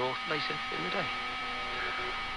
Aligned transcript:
North 0.00 0.16
later 0.30 0.56
in 0.76 0.80
the 0.84 0.90
day. 0.96 1.08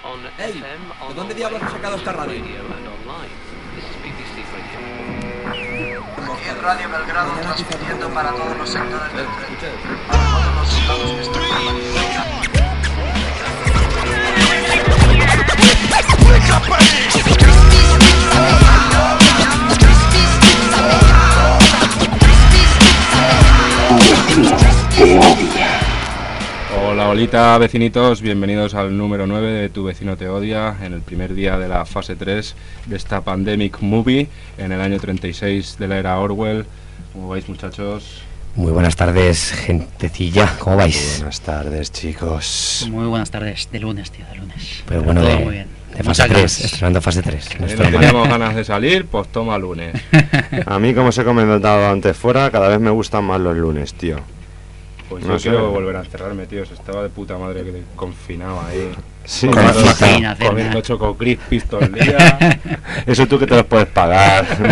On 0.04 0.20
Ey, 0.38 0.50
FM, 0.60 0.84
¿de 1.08 1.14
dónde 1.14 1.34
diablos 1.34 1.62
has 1.62 1.72
sacado 1.72 1.96
esta 1.96 2.12
radio? 2.12 2.42
radio 2.44 2.60
and 2.76 2.86
online. 2.88 3.32
This 3.74 3.84
is 3.88 3.96
BBC 4.04 4.44
Radio. 4.52 6.04
Aquí 6.34 6.48
en 6.50 6.58
Radio 6.62 6.88
Belgrado 6.90 7.32
transmitiendo 7.40 8.10
para 8.10 8.30
todos 8.32 8.56
los 8.58 8.68
sectores 8.68 9.12
del 9.14 9.24
Eh, 9.24 9.28
tren. 9.30 9.48
escucha. 9.48 9.72
Para 10.08 10.24
todos 10.34 10.54
los 10.56 10.68
estados 10.78 11.10
que 11.14 11.22
están 11.22 11.54
permaneciendo. 11.54 12.34
Hola, 26.94 27.08
holita, 27.08 27.58
vecinitos, 27.58 28.22
bienvenidos 28.22 28.72
al 28.74 28.96
número 28.96 29.26
9 29.26 29.50
de 29.50 29.68
Tu 29.68 29.82
vecino 29.82 30.16
te 30.16 30.28
odia, 30.28 30.76
en 30.80 30.92
el 30.92 31.00
primer 31.00 31.34
día 31.34 31.58
de 31.58 31.66
la 31.66 31.84
fase 31.86 32.14
3 32.14 32.54
de 32.86 32.94
esta 32.94 33.22
Pandemic 33.22 33.80
Movie, 33.80 34.28
en 34.58 34.70
el 34.70 34.80
año 34.80 35.00
36 35.00 35.76
de 35.76 35.88
la 35.88 35.98
era 35.98 36.16
Orwell. 36.20 36.66
¿Cómo 37.12 37.30
vais, 37.30 37.48
muchachos? 37.48 38.22
Muy 38.54 38.70
buenas 38.70 38.94
tardes, 38.94 39.50
gentecilla. 39.50 40.54
¿Cómo 40.60 40.76
vais? 40.76 41.16
Buenas 41.16 41.40
tardes, 41.40 41.90
chicos. 41.90 42.86
Muy 42.88 43.08
buenas 43.08 43.32
tardes, 43.32 43.68
de 43.72 43.80
lunes, 43.80 44.12
tío, 44.12 44.24
de 44.26 44.36
lunes. 44.36 44.84
Pues 44.86 45.02
bueno, 45.02 45.20
de, 45.20 45.36
muy 45.38 45.52
bien. 45.52 45.66
de 45.96 45.96
fase 45.96 46.08
Muchas 46.08 46.28
3, 46.28 46.38
gracias. 46.38 46.64
estrenando 46.66 47.00
fase 47.00 47.22
3. 47.22 47.50
Eh, 47.50 47.76
no 47.76 47.90
teníamos 47.90 48.28
ganas 48.28 48.54
de 48.54 48.64
salir, 48.64 49.06
pues 49.06 49.26
toma 49.32 49.58
lunes. 49.58 50.00
A 50.66 50.78
mí, 50.78 50.94
como 50.94 51.08
os 51.08 51.18
he 51.18 51.24
comentado 51.24 51.88
antes 51.88 52.16
fuera, 52.16 52.52
cada 52.52 52.68
vez 52.68 52.78
me 52.78 52.90
gustan 52.90 53.24
más 53.24 53.40
los 53.40 53.56
lunes, 53.56 53.94
tío. 53.94 54.20
Pues 55.08 55.24
No 55.24 55.32
yo 55.32 55.38
sé. 55.38 55.48
quiero 55.50 55.70
volver 55.70 55.96
a 55.96 56.00
encerrarme, 56.00 56.46
tío. 56.46 56.64
Se 56.64 56.74
estaba 56.74 57.02
de 57.02 57.08
puta 57.08 57.36
madre 57.36 57.62
que 57.62 57.82
confinado 57.96 58.60
ahí. 58.66 58.92
Sí, 59.24 59.48
Comiendo 59.48 60.80
choco 60.82 61.16
crispis 61.16 61.64
todo 61.64 61.80
el 61.80 61.92
día. 61.92 62.58
Eso 63.06 63.26
tú 63.26 63.38
que 63.38 63.46
te 63.46 63.54
los 63.54 63.64
puedes 63.64 63.86
pagar. 63.86 64.46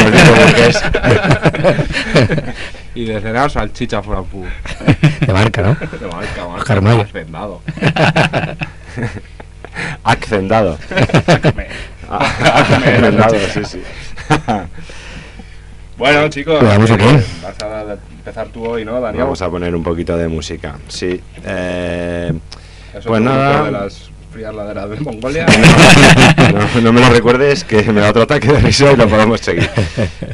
y 2.94 3.05
de 3.06 3.20
cenar 3.20 3.50
salchicha 3.50 4.02
frappú. 4.02 4.44
De 5.27 5.33
marca, 5.33 5.62
¿no? 5.62 5.74
De 5.74 6.06
marca, 6.06 6.46
marca, 6.46 6.48
Oscar 6.56 6.83
Mayer. 6.83 7.06
hacendado. 7.06 7.62
Accendado. 10.05 10.78
Accendado, 12.08 13.36
sí, 13.55 13.64
sí. 13.64 13.83
Bueno, 16.03 16.27
chicos, 16.31 16.61
¿Lo 16.61 16.69
damos 16.69 16.91
o 16.91 16.97
qué? 16.97 17.05
vas 17.45 17.62
a 17.62 17.97
empezar 18.11 18.48
tú 18.48 18.67
hoy, 18.67 18.84
¿no, 18.84 19.00
Daniel? 19.00 19.22
Vamos 19.22 19.41
a 19.41 19.48
poner 19.48 19.72
un 19.72 19.84
poquito 19.84 20.17
de 20.17 20.27
música. 20.27 20.77
Sí. 20.89 21.20
Eh, 21.47 22.33
Eso 22.92 23.08
pues 23.08 23.22
nada. 23.22 23.62
de 23.67 23.70
las 23.70 24.11
frías 24.33 24.55
laderas 24.55 24.88
de 24.91 24.97
Mongolia. 25.00 25.47
no, 26.75 26.80
no 26.80 26.92
me 26.92 27.00
lo 27.00 27.08
recuerdes 27.11 27.64
que 27.64 27.83
me 27.92 28.00
da 28.00 28.11
otro 28.11 28.22
ataque 28.22 28.48
de 28.48 28.61
risa 28.61 28.92
y 28.92 28.97
lo 28.97 29.06
podemos 29.08 29.41
seguir. 29.41 29.69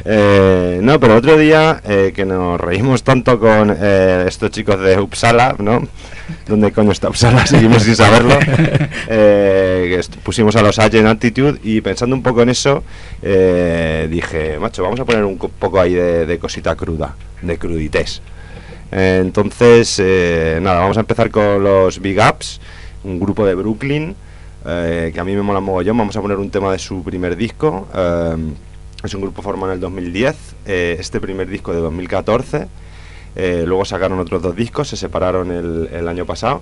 Eh, 0.05 0.79
no, 0.81 0.99
pero 0.99 1.15
otro 1.17 1.37
día 1.37 1.81
eh, 1.85 2.13
que 2.15 2.25
nos 2.25 2.59
reímos 2.59 3.03
tanto 3.03 3.39
con 3.39 3.75
eh, 3.79 4.25
estos 4.27 4.51
chicos 4.51 4.79
de 4.79 4.97
Uppsala, 4.99 5.55
¿no? 5.59 5.87
¿Dónde 6.47 6.71
coño 6.71 6.91
está 6.91 7.09
Uppsala? 7.09 7.45
Seguimos 7.45 7.83
sin 7.83 7.95
saberlo. 7.95 8.37
Eh, 9.11 10.01
que 10.01 10.19
pusimos 10.21 10.55
a 10.55 10.61
los 10.61 10.79
Agent 10.79 11.07
Attitude 11.07 11.59
y 11.63 11.81
pensando 11.81 12.15
un 12.15 12.23
poco 12.23 12.41
en 12.43 12.49
eso, 12.49 12.83
eh, 13.21 14.07
dije, 14.09 14.57
macho, 14.59 14.83
vamos 14.83 14.99
a 14.99 15.05
poner 15.05 15.23
un 15.25 15.37
co- 15.37 15.49
poco 15.49 15.79
ahí 15.79 15.93
de, 15.93 16.25
de 16.25 16.39
cosita 16.39 16.75
cruda, 16.75 17.15
de 17.41 17.57
crudités. 17.57 18.21
Entonces, 18.91 19.99
eh, 20.03 20.59
nada, 20.61 20.79
vamos 20.81 20.97
a 20.97 21.01
empezar 21.01 21.29
con 21.29 21.63
los 21.63 21.99
Big 21.99 22.17
Ups, 22.19 22.59
un 23.03 23.19
grupo 23.19 23.45
de 23.45 23.55
Brooklyn, 23.55 24.15
eh, 24.65 25.11
que 25.13 25.19
a 25.19 25.23
mí 25.23 25.35
me 25.35 25.41
mola 25.41 25.59
mogollón. 25.59 25.97
Vamos 25.97 26.15
a 26.15 26.21
poner 26.21 26.37
un 26.37 26.49
tema 26.49 26.71
de 26.71 26.79
su 26.79 27.03
primer 27.03 27.35
disco. 27.35 27.87
eh, 27.93 28.35
es 29.03 29.13
un 29.13 29.21
grupo 29.21 29.41
formado 29.41 29.71
en 29.71 29.75
el 29.75 29.79
2010, 29.79 30.35
eh, 30.65 30.97
este 30.99 31.21
primer 31.21 31.47
disco 31.47 31.73
de 31.73 31.79
2014. 31.79 32.67
eh, 33.35 33.63
luego 33.65 33.85
sacaron 33.85 34.19
otros 34.19 34.41
dos 34.41 34.55
discos, 34.55 34.89
se 34.89 34.97
separaron 34.97 35.51
el, 35.51 36.07
año 36.07 36.25
pasado. 36.25 36.61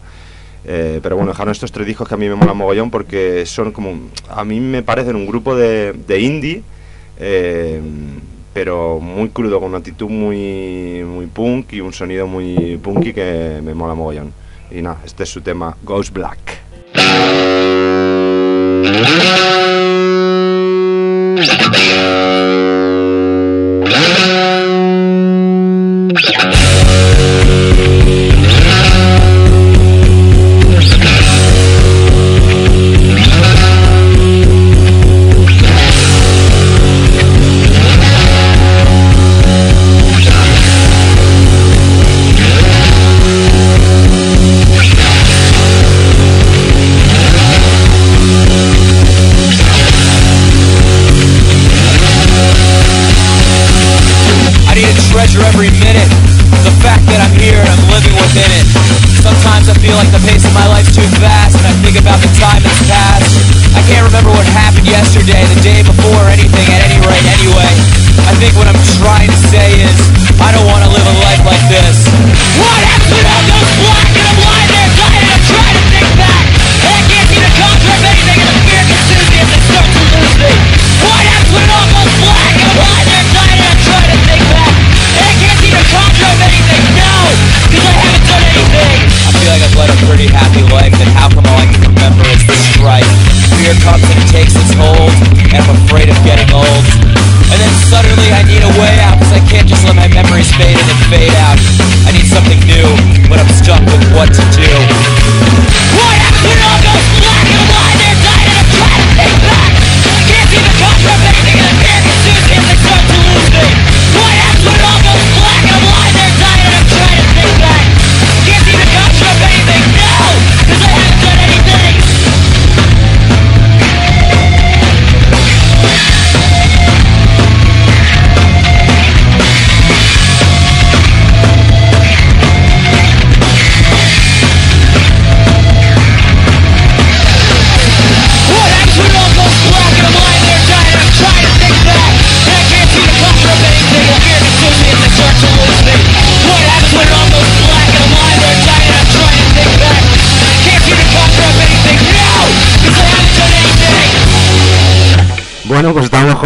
pero 0.64 1.16
bueno, 1.16 1.32
dejaron 1.32 1.52
estos 1.52 1.72
tres 1.72 1.88
discos 1.88 2.08
que 2.08 2.14
a 2.14 2.18
mí 2.18 2.28
me 2.28 2.36
molan 2.36 2.58
mogollón 2.58 2.92
porque 2.92 3.46
son 3.46 3.72
como. 3.72 4.10
A 4.30 4.44
mí 4.44 4.60
me 4.60 4.84
parecen 4.84 5.16
un 5.16 5.26
grupo 5.26 5.56
de, 5.56 5.94
de 5.94 6.20
indie. 6.20 6.64
pero 8.54 9.00
muy 9.00 9.30
crudo, 9.30 9.60
con 9.60 9.70
una 9.70 9.80
actitud 9.80 10.10
muy, 10.10 11.04
muy 11.04 11.28
punk 11.28 11.74
y 11.74 11.82
un 11.82 11.94
sonido 11.94 12.28
muy 12.28 12.78
punky 12.78 13.14
que 13.14 13.62
me 13.64 13.74
mola 13.74 13.96
mogollón. 13.96 14.32
Y 14.72 14.82
nada, 14.82 14.98
este 15.06 15.24
es 15.24 15.30
su 15.30 15.42
tema 15.42 15.78
Ghost 15.84 16.14
Black. 16.14 16.40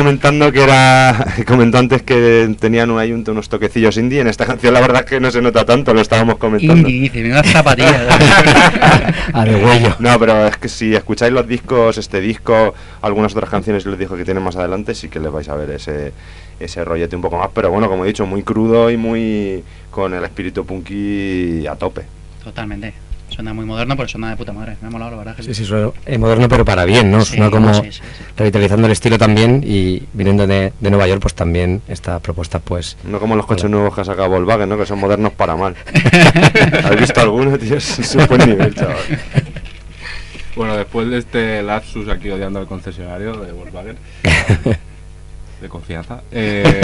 comentando 0.02 0.52
que 0.52 0.64
era. 0.64 1.26
Comentó 1.48 1.78
antes 1.78 2.02
que 2.02 2.56
tenían 2.60 2.90
un 2.90 3.00
ayunto, 3.00 3.32
unos 3.32 3.50
toquecillos 3.50 3.98
indie. 3.98 4.20
En 4.22 4.28
esta 4.28 4.46
canción, 4.48 4.74
la 4.74 4.82
verdad 4.82 5.02
es 5.02 5.10
que 5.10 5.20
no 5.20 5.30
se 5.30 5.42
nota 5.42 5.64
tanto, 5.64 5.94
lo 5.94 6.02
estábamos 6.02 6.38
comentando. 6.38 6.90
Indie, 6.90 7.02
dice, 7.02 7.22
menuda 7.22 7.44
zapatilla. 7.44 8.08
A 9.34 9.46
de 9.46 9.56
huello. 9.56 9.96
No, 10.00 10.18
pero 10.20 10.48
es 10.48 10.58
que 10.58 10.70
si 10.70 10.96
escucháis 10.96 11.32
los 11.32 11.48
discos, 11.48 12.00
este 12.00 12.20
disco, 12.20 12.74
algunas 13.02 13.34
otras 13.36 13.50
canciones, 13.50 13.86
les 13.86 14.00
dijo 14.00 14.18
que 14.18 14.26
tienen 14.26 14.44
más 14.44 14.56
adelante, 14.56 14.96
sí 14.96 15.08
que 15.08 15.20
les 15.20 15.32
vais 15.32 15.48
a 15.50 15.56
ver 15.56 15.70
ese, 15.70 16.14
ese 16.60 16.84
rollete 16.84 17.16
un 17.16 17.22
poco 17.22 17.38
más. 17.38 17.50
Pero 17.54 17.70
bueno, 17.70 17.88
como 17.88 18.04
he 18.04 18.08
dicho, 18.08 18.26
muy 18.26 18.42
crudo 18.42 18.90
y 18.90 18.98
muy 18.98 19.64
con 19.92 20.14
el 20.16 20.24
espíritu 20.24 20.66
punky 20.66 21.68
a 21.68 21.76
tope. 21.76 22.02
Totalmente. 22.44 23.11
Suena 23.42 23.56
muy 23.56 23.66
moderno, 23.66 23.98
pero 23.98 24.08
suena 24.08 24.30
de 24.30 24.36
puta 24.38 24.54
madre. 24.54 24.78
Me 24.82 24.88
ha 24.88 24.92
molado, 24.92 25.10
la 25.10 25.18
verdad. 25.18 25.36
que 25.36 25.42
Sí, 25.42 25.56
sí, 25.56 25.66
suena 25.66 25.90
eh, 26.06 26.20
moderno 26.20 26.48
pero 26.48 26.64
para 26.64 26.86
bien, 26.86 27.10
¿no? 27.10 27.26
Sí, 27.26 27.38
Suena 27.38 27.50
como 27.50 27.74
sí, 27.74 27.92
sí, 27.92 27.92
sí. 27.94 28.02
revitalizando 28.38 28.86
el 28.86 28.94
estilo 28.94 29.18
también 29.18 29.64
y 29.66 30.04
viniendo 30.14 30.46
de, 30.46 30.74
de 30.80 30.90
Nueva 30.92 31.08
York, 31.08 31.24
pues 31.24 31.34
también 31.34 31.82
esta 31.88 32.20
propuesta, 32.20 32.60
pues... 32.60 32.98
No 33.04 33.20
como 33.20 33.36
los 33.36 33.48
coches 33.48 33.64
Hola. 33.64 33.72
nuevos 33.78 33.96
que 33.96 34.02
ha 34.02 34.06
sacado 34.06 34.30
Volkswagen, 34.30 34.70
¿no? 34.70 34.78
Que 34.78 34.86
son 34.86 35.00
modernos 35.00 35.34
para 35.34 35.56
mal. 35.56 35.76
¿Has 36.84 36.96
visto 37.00 37.20
alguno, 37.20 37.58
tío? 37.58 37.78
Es 37.78 37.98
es 37.98 38.14
un 38.14 38.28
buen 38.28 38.48
nivel, 38.48 38.76
chaval. 38.76 38.98
Bueno, 40.56 40.78
después 40.78 41.10
de 41.10 41.18
este 41.18 41.64
lapsus 41.64 42.10
aquí 42.10 42.30
odiando 42.30 42.60
al 42.60 42.68
concesionario 42.68 43.38
de 43.38 43.54
Volkswagen, 43.54 43.98
de 45.62 45.70
confianza, 45.70 46.22
eh, 46.32 46.80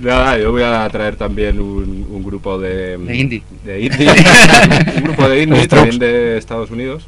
nada, 0.00 0.38
yo 0.38 0.52
voy 0.52 0.62
a 0.62 0.88
traer 0.90 1.16
también 1.16 1.60
un, 1.60 2.06
un 2.10 2.22
grupo 2.22 2.58
de... 2.58 2.96
De 2.98 3.16
indie. 3.16 3.42
De 3.64 3.80
indie. 3.86 4.08
un 4.96 5.02
grupo 5.04 5.28
de 5.28 5.42
indie, 5.42 5.68
también 5.68 5.98
de 5.98 6.38
Estados 6.38 6.70
Unidos. 6.70 7.04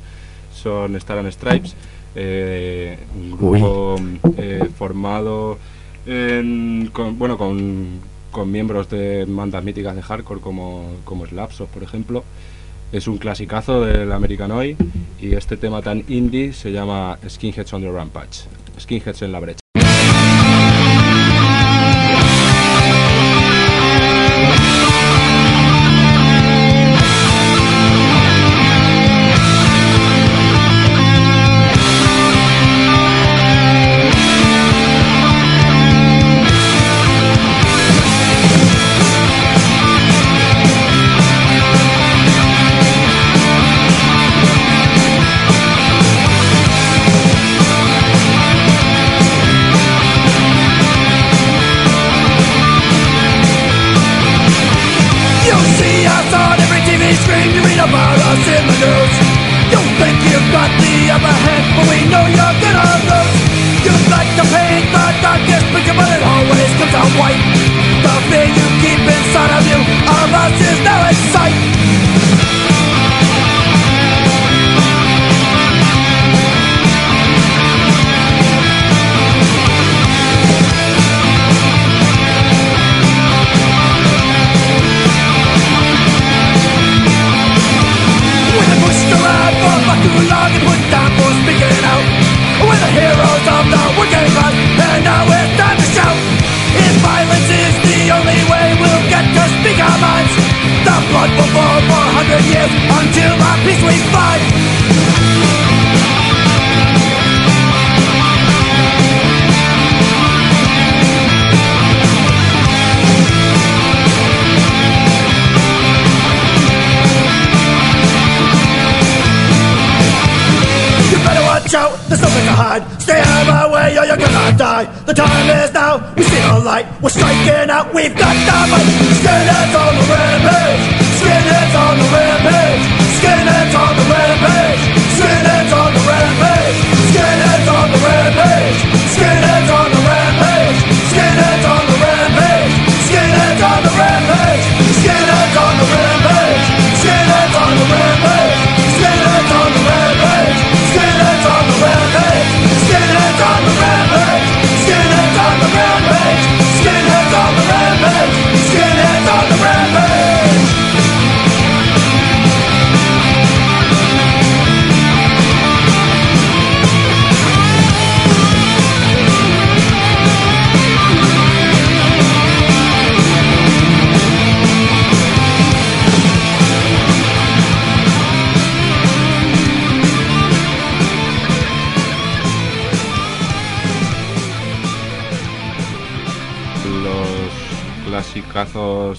Son 0.55 0.94
Star 0.97 1.19
and 1.19 1.31
Stripes. 1.33 1.75
eh, 2.15 2.99
un 3.17 3.31
grupo 3.33 3.97
eh, 4.37 4.69
formado 4.79 5.59
en- 6.06 6.91
con, 6.93 7.19
bueno, 7.19 7.37
con, 7.39 8.00
con 8.31 8.50
miembros 8.53 8.89
de 8.91 9.25
bandas 9.27 9.65
míticas 9.65 9.97
de 9.97 10.03
hardcore 10.03 10.41
como, 10.41 10.91
como 11.05 11.27
Slapshot, 11.27 11.69
por 11.69 11.83
ejemplo. 11.83 12.23
Es 12.93 13.09
un 13.09 13.17
clasicazo 13.17 13.81
del 13.85 14.12
Americanoid 14.12 14.77
y 15.19 15.35
este 15.35 15.56
tema 15.56 15.81
tan 15.81 16.05
indie 16.09 16.53
se 16.53 16.71
llama 16.73 17.19
Skinheads 17.27 17.73
on 17.73 17.81
the 17.83 17.91
Rampage. 17.91 18.44
Skinheads 18.79 19.23
en 19.23 19.33
la 19.33 19.41
brecha. 19.41 19.62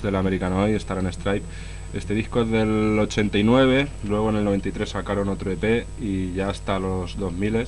Del 0.04 0.16
Americanoid, 0.16 0.76
Star 0.76 1.00
and 1.00 1.10
Stripe. 1.12 1.46
Este 1.94 2.14
disco 2.14 2.42
es 2.42 2.50
del 2.50 2.98
89, 3.00 3.88
luego 4.08 4.30
en 4.30 4.36
el 4.38 4.44
93 4.46 4.90
sacaron 4.90 5.30
otro 5.30 5.52
EP 5.52 5.86
y 6.00 6.34
ya 6.34 6.50
hasta 6.50 6.78
los 6.80 7.18
2000 7.18 7.68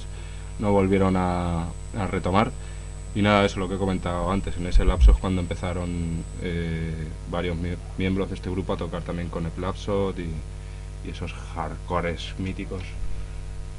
no 0.59 0.71
volvieron 0.71 1.15
a, 1.17 1.63
a 1.97 2.07
retomar. 2.09 2.51
Y 3.15 3.21
nada, 3.21 3.45
eso 3.45 3.59
lo 3.59 3.69
que 3.69 3.75
he 3.75 3.77
comentado 3.77 4.29
antes, 4.31 4.57
en 4.57 4.67
ese 4.67 4.83
lapso 4.83 5.11
es 5.11 5.17
cuando 5.17 5.39
empezaron 5.41 6.23
eh, 6.41 6.93
varios 7.31 7.55
mie- 7.55 7.77
miembros 7.97 8.29
de 8.29 8.35
este 8.35 8.49
grupo 8.49 8.73
a 8.73 8.77
tocar 8.77 9.03
también 9.03 9.29
con 9.29 9.45
el 9.45 9.51
Lapsot 9.61 10.19
y, 10.19 10.27
y 11.07 11.11
esos 11.11 11.31
hardcores 11.33 12.33
míticos 12.39 12.81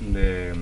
de, 0.01 0.55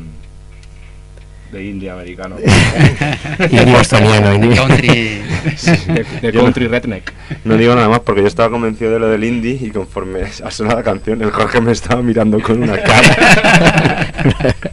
de 1.55 1.65
indie 1.65 1.91
americano. 1.91 2.37
Indie. 3.51 4.55
Country. 4.57 4.89
de, 4.89 6.05
de 6.21 6.33
Yo 6.33 6.39
no- 6.39 6.43
country 6.45 6.67
redneck. 6.69 7.13
No 7.45 7.57
digo 7.57 7.75
nada 7.75 7.89
más 7.89 8.01
porque 8.01 8.21
yo 8.23 8.27
estaba 8.27 8.51
convencido 8.51 8.91
de 8.93 8.99
lo 8.99 9.09
del 9.09 9.25
indie 9.25 9.59
y 9.61 9.71
conforme 9.71 10.21
ha 10.23 10.51
sonado 10.51 10.77
la 10.79 10.83
canción, 10.85 11.23
el 11.23 11.31
Jorge 11.31 11.61
me 11.61 11.73
estaba 11.73 12.03
mirando 12.03 12.41
con 12.41 12.63
una 12.63 12.77
cara. 12.81 14.07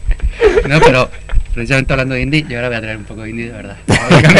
No, 0.67 0.79
pero 0.79 1.09
precisamente 1.53 1.91
hablando 1.91 2.15
de 2.15 2.21
indie, 2.21 2.45
yo 2.47 2.55
ahora 2.57 2.69
voy 2.69 2.77
a 2.77 2.81
traer 2.81 2.97
un 2.97 3.03
poco 3.03 3.23
de 3.23 3.29
indie, 3.31 3.47
de 3.47 3.51
verdad. 3.51 3.77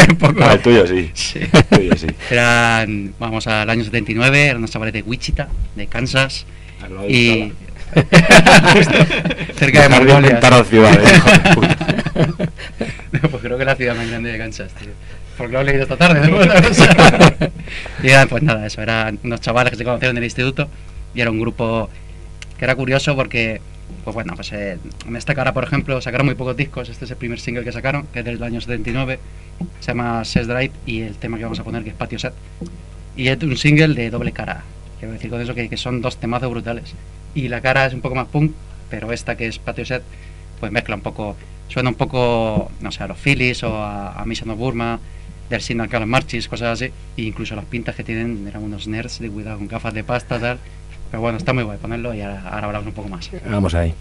Un 0.10 0.16
poco. 0.16 0.40
Ah, 0.44 0.54
el 0.54 0.60
tuyo 0.62 0.88
sí. 0.88 1.10
Sí. 1.14 1.40
El 1.52 1.64
tuyo 1.66 1.98
sí. 1.98 2.08
Eran, 2.30 3.14
vamos 3.20 3.48
al 3.48 3.70
año 3.70 3.84
79, 3.84 4.46
eran 4.46 4.58
unos 4.58 4.72
chavales 4.72 4.94
de 4.94 5.02
Wichita, 5.02 5.50
de 5.76 5.88
Kansas. 5.88 6.46
Y 7.10 7.52
Cerca 9.56 9.88
de 9.88 10.12
inventar 10.14 10.52
las 10.52 10.68
ciudades, 10.68 11.14
hijo 11.14 11.32
de 11.32 11.40
puta. 11.56 11.78
No, 13.12 13.30
pues 13.30 13.44
creo 13.44 13.58
que 13.58 13.64
es 13.64 13.68
la 13.68 13.76
ciudad 13.76 13.96
más 13.96 14.10
grande 14.10 14.32
de 14.32 14.38
Kansas, 14.38 14.72
tío. 14.74 14.90
Porque 15.38 15.54
lo 15.54 15.62
he 15.62 15.64
leído 15.66 15.84
esta 15.84 15.98
tarde. 15.98 16.28
¿no? 16.30 16.38
Y 18.04 18.10
era, 18.10 18.26
pues 18.26 18.42
nada, 18.42 18.66
eso, 18.66 18.82
eran 18.82 19.20
unos 19.24 19.42
chavales 19.42 19.72
que 19.72 19.78
se 19.78 19.84
conocieron 19.84 20.16
en 20.16 20.24
el 20.24 20.26
instituto 20.26 20.70
y 21.14 21.22
era 21.22 21.30
un 21.30 21.40
grupo 21.40 21.90
que 22.58 22.66
era 22.66 22.76
curioso 22.76 23.16
porque, 23.16 23.62
pues 24.04 24.14
bueno, 24.14 24.34
pues 24.36 24.52
eh, 24.54 24.78
en 25.06 25.16
esta 25.16 25.36
cara, 25.36 25.54
por 25.54 25.64
ejemplo, 25.64 26.00
sacaron 26.02 26.26
muy 26.26 26.36
pocos 26.36 26.56
discos. 26.56 26.90
Este 26.90 27.06
es 27.06 27.12
el 27.12 27.18
primer 27.18 27.40
single 27.40 27.64
que 27.64 27.72
sacaron, 27.72 28.08
que 28.14 28.20
es 28.20 28.26
del 28.26 28.42
año 28.42 28.62
79. 28.62 29.20
Se 29.80 29.88
llama 29.88 30.24
Sex 30.24 30.48
Drive 30.48 30.72
y 30.86 31.02
el 31.02 31.16
tema 31.16 31.38
que 31.38 31.44
vamos 31.44 31.60
a 31.60 31.64
poner, 31.64 31.84
que 31.84 31.90
es 31.90 31.96
Patio 31.96 32.18
Set. 32.18 32.34
Y 33.16 33.28
es 33.28 33.42
un 33.44 33.58
single 33.58 33.94
de 33.94 34.10
doble 34.10 34.32
cara. 34.32 34.64
Quiero 35.00 35.14
decir 35.14 35.30
con 35.30 35.42
eso 35.42 35.54
que, 35.54 35.68
que 35.68 35.78
son 35.78 36.02
dos 36.02 36.18
temazos 36.18 36.50
brutales. 36.50 36.94
Y 37.34 37.48
la 37.48 37.62
cara 37.62 37.86
es 37.86 37.94
un 37.94 38.02
poco 38.02 38.16
más 38.16 38.28
punk, 38.28 38.52
pero 38.90 39.12
esta 39.12 39.36
que 39.38 39.48
es 39.48 39.60
Patio 39.60 39.86
Set, 39.86 40.04
pues 40.60 40.72
mezcla 40.72 40.96
un 40.96 41.02
poco, 41.02 41.36
suena 41.68 41.90
un 41.90 41.96
poco, 41.96 42.72
no 42.82 42.92
sé, 42.92 43.04
a 43.04 43.08
los 43.08 43.18
Phillies 43.18 43.64
o 43.64 43.76
a, 43.76 44.14
a 44.20 44.26
Mission 44.26 44.50
of 44.50 44.58
Burma, 44.58 45.00
del 45.52 45.62
Signal 45.62 45.90
Calm 45.90 46.10
Marches, 46.10 46.48
cosas 46.48 46.82
así. 46.82 46.92
E 47.18 47.22
incluso 47.22 47.56
las 47.56 47.66
pintas 47.66 47.96
que 47.96 48.04
tienen 48.04 48.48
eran 48.48 48.64
unos 48.64 48.88
nerds 48.88 49.20
de 49.20 49.30
cuidado 49.30 49.58
con 49.58 49.68
gafas 49.68 49.94
de 49.94 50.04
pasta, 50.04 50.40
tal. 50.40 50.58
Pero 51.12 51.22
bueno, 51.22 51.38
está 51.38 51.54
muy 51.54 51.64
guay 51.64 51.78
ponerlo 51.78 52.14
y 52.14 52.22
ahora 52.22 52.66
hablamos 52.66 52.88
un 52.88 52.94
poco 52.94 53.10
más. 53.10 53.30
Vamos 53.50 53.76
ahí. 53.76 53.94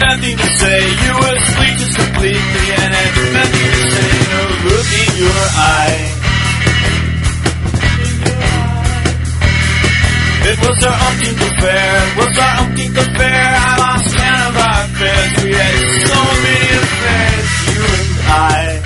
Nothing 0.00 0.36
to 0.36 0.48
say. 0.56 0.80
You 0.80 1.12
were 1.12 1.36
asleep 1.36 1.74
just 1.76 1.96
completely 1.96 2.66
and 2.80 2.90
had 2.90 3.12
nothing 3.36 3.68
to 3.68 3.82
say, 3.92 4.10
no 4.32 4.42
look 4.72 4.88
in 4.96 5.10
your 5.20 5.42
eye. 5.60 6.00
It 10.50 10.58
was 10.64 10.78
our 10.88 10.96
umpteenth 11.06 11.42
affair, 11.52 11.88
it 12.00 12.16
was 12.16 12.32
our 12.38 12.54
umpteenth 12.64 12.96
affair. 12.96 13.44
I 13.60 13.76
lost 13.76 14.16
count 14.16 14.42
of 14.48 14.56
our 14.56 14.80
affairs. 14.88 15.32
We 15.44 15.52
had 15.52 15.76
so 16.08 16.20
many 16.48 16.68
affairs, 16.80 17.48
you 17.70 17.82
and 17.84 18.08
I. 18.24 18.80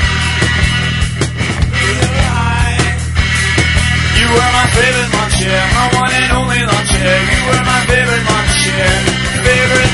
You 4.18 4.26
were 4.34 4.50
my 4.50 4.66
favorite 4.74 5.10
lawn 5.14 5.30
chair, 5.30 5.62
my 5.78 5.86
one 5.94 6.10
and 6.10 6.30
only 6.42 6.60
lawn 6.66 6.84
chair. 6.90 7.16
You 7.22 7.40
were 7.48 7.64
my 7.64 7.80
favorite 7.86 8.24
lawn 8.28 8.46
chair, 8.66 8.92
favorite 9.46 9.93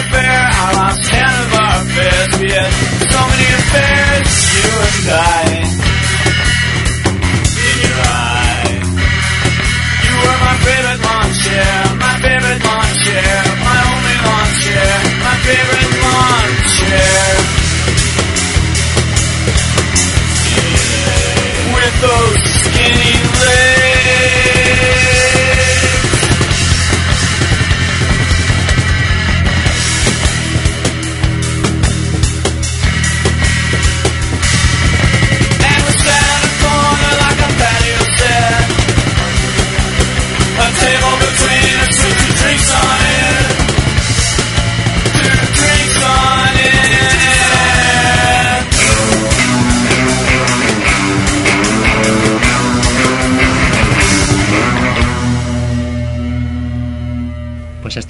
affair. 0.00 0.32
I 0.32 0.66
lost 0.80 1.00
count 1.10 1.36
of 1.44 1.50
our 1.60 1.76
affairs. 1.84 2.30
We 2.40 2.48
had 2.56 2.72
so 3.12 3.20
many 3.30 3.48
affairs, 3.60 4.30
you 4.56 4.70
and 4.88 5.06
I. 5.12 5.44
In 7.68 7.76
your 7.84 8.00
eye. 8.00 8.80
You 10.04 10.12
were 10.24 10.38
my 10.40 10.56
favorite 10.64 11.00
lawn 11.04 11.28
chair, 11.42 11.72
my 12.00 12.14
favorite 12.24 12.62
lawn 12.64 12.90
chair, 13.04 13.34
my 13.68 13.78
only 13.92 14.16
lawn 14.24 14.48
chair, 14.64 14.92
my 15.26 15.36
favorite 15.44 15.92
lawn 16.04 16.48
chair. 16.76 17.20
With 21.76 21.94
those 22.00 22.49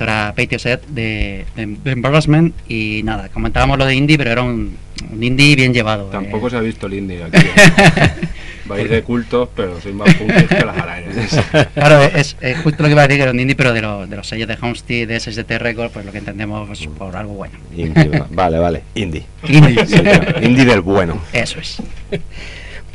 Pues 0.01 0.09
esto 0.09 0.17
era 0.17 0.33
Patio 0.35 0.59
Set 0.59 0.87
de, 0.89 1.45
de, 1.57 1.67
de 1.85 1.91
Embarrassment 1.93 2.55
y 2.71 3.03
nada, 3.05 3.29
comentábamos 3.29 3.77
lo 3.79 3.85
de 3.85 3.95
indie, 3.95 4.17
pero 4.17 4.31
era 4.31 4.43
un, 4.43 4.75
un 5.13 5.23
indie 5.23 5.55
bien 5.57 5.75
llevado. 5.75 6.07
eh. 6.07 6.13
Tampoco 6.13 6.49
se 6.49 6.57
ha 6.57 6.61
visto 6.61 6.87
el 6.87 6.95
indie 6.95 7.23
aquí. 7.23 7.37
¿eh? 7.37 8.11
Vais 8.65 8.89
de 8.89 9.03
cultos, 9.03 9.49
pero 9.55 9.79
sois 9.81 9.95
más 9.95 10.15
punkis 10.15 10.45
que 10.47 10.65
las 10.65 10.77
arañas. 10.79 11.41
Claro, 11.75 12.03
es, 12.05 12.37
es 12.41 12.57
justo 12.59 12.83
lo 12.83 12.89
que 12.89 12.93
iba 12.93 13.03
a 13.03 13.09
decir, 13.09 13.19
que 13.19 13.23
era 13.25 13.33
un 13.33 13.41
indie, 13.41 13.57
pero 13.57 13.73
de, 13.75 13.83
lo- 13.83 14.07
de 14.07 14.17
los 14.17 14.27
sellos 14.29 14.47
de 14.49 14.57
Homestead, 14.61 15.09
de 15.09 15.19
SST 15.21 15.51
Records, 15.59 15.93
pues 15.93 16.07
lo 16.07 16.13
que 16.13 16.19
entendemos 16.19 16.67
pues, 16.69 16.87
por 16.87 17.15
algo 17.17 17.35
bueno. 17.35 17.59
Indie, 17.77 18.09
va- 18.09 18.27
vale, 18.31 18.59
vale. 18.59 18.83
Indie. 18.95 19.25
Indie. 19.49 19.85
Sí, 19.87 19.99
claro, 20.01 20.41
indie 20.43 20.65
del 20.65 20.81
bueno. 20.83 21.21
Eso 21.33 21.59
es. 21.61 21.83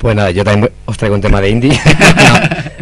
Pues 0.06 0.16
nada, 0.16 0.30
yo 0.30 0.44
también 0.44 0.72
os 0.86 0.96
traigo 1.00 1.16
un 1.16 1.22
tema 1.22 1.42
de 1.42 1.50
indie. 1.50 1.80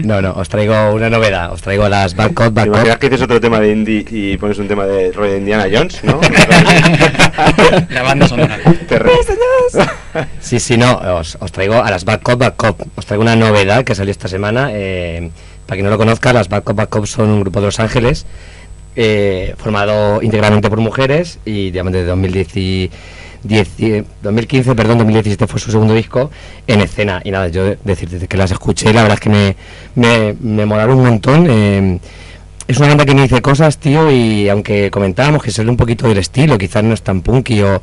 no, 0.03 0.15
no, 0.15 0.21
no, 0.21 0.31
os 0.33 0.49
traigo 0.49 0.91
una 0.91 1.09
novedad. 1.09 1.53
Os 1.53 1.61
traigo 1.61 1.87
las 1.87 2.17
Bad 2.17 2.33
Cop, 2.33 2.47
¿Te 2.47 2.51
Bad 2.51 2.65
imaginas 2.65 2.95
Cop. 2.95 2.99
que 2.99 3.09
dices 3.09 3.23
otro 3.23 3.39
tema 3.39 3.61
de 3.61 3.71
indie 3.71 4.05
y 4.11 4.35
pones 4.35 4.57
un 4.57 4.67
tema 4.67 4.85
de 4.85 5.09
de 5.09 5.37
Indiana 5.37 5.65
Jones, 5.71 6.03
no? 6.03 6.19
La 7.91 8.03
banda 8.03 8.27
sonora. 8.27 8.57
Re- 8.89 9.09
Sí, 10.41 10.59
sí, 10.59 10.75
no, 10.75 10.97
os, 10.97 11.37
os 11.39 11.49
traigo 11.53 11.81
a 11.81 11.89
las 11.89 12.03
Bad 12.03 12.19
Cop, 12.23 12.37
Bad 12.39 12.55
Cop. 12.57 12.81
Os 12.97 13.05
traigo 13.05 13.21
una 13.21 13.37
novedad 13.37 13.85
que 13.85 13.95
salió 13.95 14.11
esta 14.11 14.27
semana. 14.27 14.71
eh, 14.73 15.31
para 15.65 15.77
quien 15.77 15.85
no 15.85 15.91
lo 15.91 15.97
conozca, 15.97 16.33
las 16.33 16.49
Bad 16.49 16.63
Cop, 16.63 16.75
Bad 16.75 16.89
Cop 16.89 17.05
son 17.05 17.29
un 17.29 17.39
grupo 17.39 17.61
de 17.61 17.67
Los 17.67 17.79
Ángeles 17.79 18.25
eh, 18.97 19.55
formado 19.57 20.21
íntegramente 20.21 20.69
por 20.69 20.79
mujeres 20.81 21.39
y 21.45 21.71
digamos 21.71 21.93
desde 21.93 22.07
2010 22.07 22.89
y- 23.43 23.47
10 23.47 23.79
y- 23.79 24.03
2015, 24.21 24.75
perdón, 24.75 24.97
2017 24.99 25.47
fue 25.47 25.59
su 25.59 25.71
segundo 25.71 25.93
disco 25.93 26.31
en 26.67 26.81
escena. 26.81 27.21
Y 27.23 27.31
nada, 27.31 27.47
yo 27.49 27.75
decirte 27.83 28.27
que 28.27 28.37
las 28.37 28.51
escuché, 28.51 28.93
la 28.93 29.01
verdad 29.03 29.15
es 29.15 29.19
que 29.21 29.29
me, 29.29 29.55
me, 29.95 30.35
me 30.41 30.65
molaron 30.65 30.97
un 30.97 31.05
montón. 31.05 31.47
eh, 31.49 31.99
es 32.67 32.77
una 32.77 32.87
banda 32.87 33.05
que 33.05 33.13
me 33.13 33.23
dice 33.23 33.41
cosas, 33.41 33.77
tío, 33.77 34.09
y 34.09 34.47
aunque 34.47 34.89
comentábamos 34.89 35.43
que 35.43 35.51
sale 35.51 35.69
un 35.69 35.75
poquito 35.77 36.07
del 36.07 36.17
estilo, 36.19 36.57
quizás 36.57 36.81
no 36.83 36.93
es 36.93 37.01
tan 37.01 37.19
punky 37.21 37.61
o, 37.61 37.81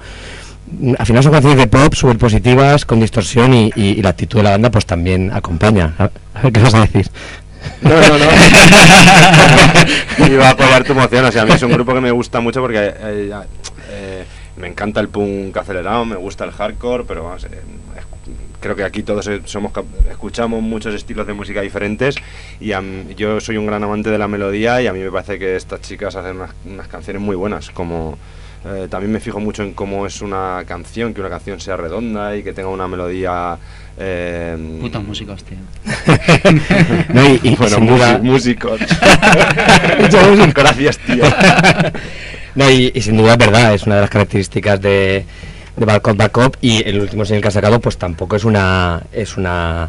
mm, 0.81 0.95
al 0.99 1.05
final 1.07 1.23
son 1.23 1.33
canciones 1.33 1.59
de 1.59 1.67
pop 1.67 1.93
súper 1.95 2.17
positivas, 2.17 2.87
con 2.87 2.99
distorsión 2.99 3.53
y, 3.53 3.71
y- 3.77 3.99
y 3.99 4.03
la 4.03 4.09
actitud 4.11 4.39
de 4.39 4.45
la 4.45 4.51
banda 4.53 4.71
pues 4.71 4.87
también 4.87 5.31
acompaña. 5.35 5.95
A 5.99 6.09
ver 6.43 6.53
qué 6.53 6.61
vas 6.61 6.75
a 6.75 6.81
decir. 6.81 7.07
No, 7.83 7.91
no, 7.91 7.97
no. 7.99 8.25
Iba 10.27 10.49
a 10.51 10.57
probar 10.57 10.83
tu 10.85 10.93
emoción. 10.93 11.25
O 11.27 11.33
sea, 11.33 11.43
a 11.43 11.45
mí 11.45 11.53
es 11.53 11.63
un 11.63 11.73
grupo 11.73 11.93
que 11.95 12.01
me 12.01 12.11
gusta 12.11 12.41
mucho 12.41 12.61
porque 12.63 12.79
eh, 12.79 13.31
eh, 13.91 14.25
me 14.61 14.69
encanta 14.69 15.01
el 15.01 15.09
punk 15.09 15.57
acelerado, 15.57 16.05
me 16.05 16.17
gusta 16.17 16.45
el 16.45 16.51
hardcore, 16.53 17.05
pero 17.07 17.25
vamos, 17.25 17.45
eh, 17.45 17.49
creo 18.61 18.77
que 18.77 18.85
aquí 18.85 19.03
todos 19.03 19.29
somos 19.47 19.73
escuchamos 20.11 20.61
muchos 20.63 20.95
estilos 20.95 21.27
de 21.27 21.33
música 21.33 21.63
diferentes 21.63 22.15
y 22.61 22.73
a 22.73 22.83
yo 23.17 23.41
soy 23.41 23.57
un 23.57 23.65
gran 23.67 23.83
amante 23.83 24.11
de 24.11 24.19
la 24.19 24.29
melodía 24.29 24.83
y 24.83 24.87
a 24.87 24.93
mí 24.93 24.99
me 25.01 25.11
parece 25.11 25.39
que 25.39 25.57
estas 25.57 25.81
chicas 25.81 26.15
hacen 26.15 26.37
unas, 26.37 26.51
unas 26.67 26.87
canciones 26.89 27.23
muy 27.23 27.37
buenas. 27.37 27.71
Como 27.71 28.19
eh, 28.67 28.87
también 28.91 29.11
me 29.13 29.21
fijo 29.21 29.41
mucho 29.41 29.63
en 29.63 29.73
cómo 29.73 30.05
es 30.07 30.21
una 30.21 30.63
canción, 30.67 31.15
que 31.15 31.21
una 31.23 31.31
canción 31.31 31.59
sea 31.59 31.79
redonda 31.79 32.37
y 32.37 32.43
que 32.43 32.53
tenga 32.53 32.69
una 32.69 32.87
melodía. 32.87 33.57
Eh, 33.99 34.79
Putos 34.81 35.05
músicos, 35.05 35.43
tío. 35.45 35.57
No, 37.15 37.27
y- 37.29 37.41
y 37.43 37.57
bueno, 37.57 37.81
músicos. 37.81 38.81
Músicos. 39.99 40.55
Gracias, 40.55 40.99
tío. 40.99 41.25
No, 42.61 42.69
y, 42.69 42.93
sin 43.01 43.17
duda 43.17 43.33
es 43.33 43.39
verdad, 43.39 43.73
es 43.73 43.85
una 43.85 43.95
de 43.95 44.01
las 44.03 44.11
características 44.11 44.79
de, 44.83 45.25
de 45.77 46.29
Cop, 46.31 46.57
y 46.61 46.87
el 46.87 47.01
último 47.01 47.25
single 47.25 47.41
que 47.41 47.49
ha 47.49 47.51
sacado 47.51 47.81
pues 47.81 47.97
tampoco 47.97 48.37
es 48.37 48.45
una... 48.45 49.03
Es 49.15 49.39
una 49.39 49.89